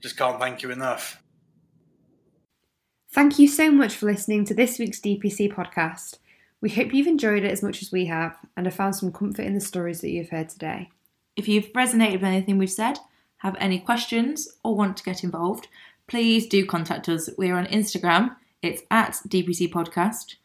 [0.00, 1.22] just can't thank you enough.
[3.12, 6.16] Thank you so much for listening to this week's DPC podcast.
[6.62, 9.42] We hope you've enjoyed it as much as we have and have found some comfort
[9.42, 10.88] in the stories that you've heard today.
[11.36, 12.98] If you've resonated with anything we've said,
[13.38, 15.68] have any questions, or want to get involved,
[16.06, 17.28] please do contact us.
[17.36, 20.36] We're on Instagram, it's at DPC Podcast.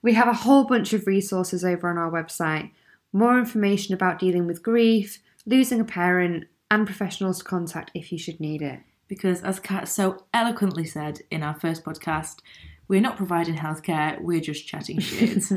[0.00, 2.70] We have a whole bunch of resources over on our website.
[3.12, 8.18] More information about dealing with grief, losing a parent, and professionals to contact if you
[8.18, 8.80] should need it.
[9.08, 12.40] Because, as Kat so eloquently said in our first podcast,
[12.88, 15.44] we're not providing healthcare, we're just chatting shit.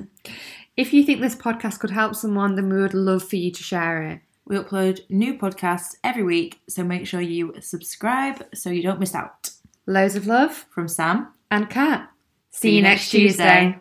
[0.78, 3.61] If you think this podcast could help someone, then we would love for you to
[3.61, 4.22] share it.
[4.52, 9.16] We upload new podcasts every week, so make sure you subscribe so you don't miss
[9.16, 9.52] out.
[9.88, 11.32] Loads of love From Sam.
[11.49, 12.10] and Kat.
[12.49, 13.80] See you next Tuesday.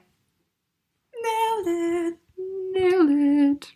[1.22, 2.18] Nailed it.
[2.70, 3.72] Nailed it.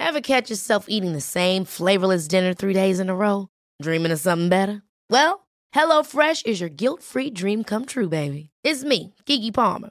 [0.00, 3.46] Ever catch yourself eating the same flavorless dinner three days in a row?
[3.80, 4.82] Dreaming of something better?
[5.10, 5.46] Well,
[5.76, 8.50] HelloFresh is your guilt-free dream come true, baby.
[8.64, 9.90] It's me, Keke Palmer.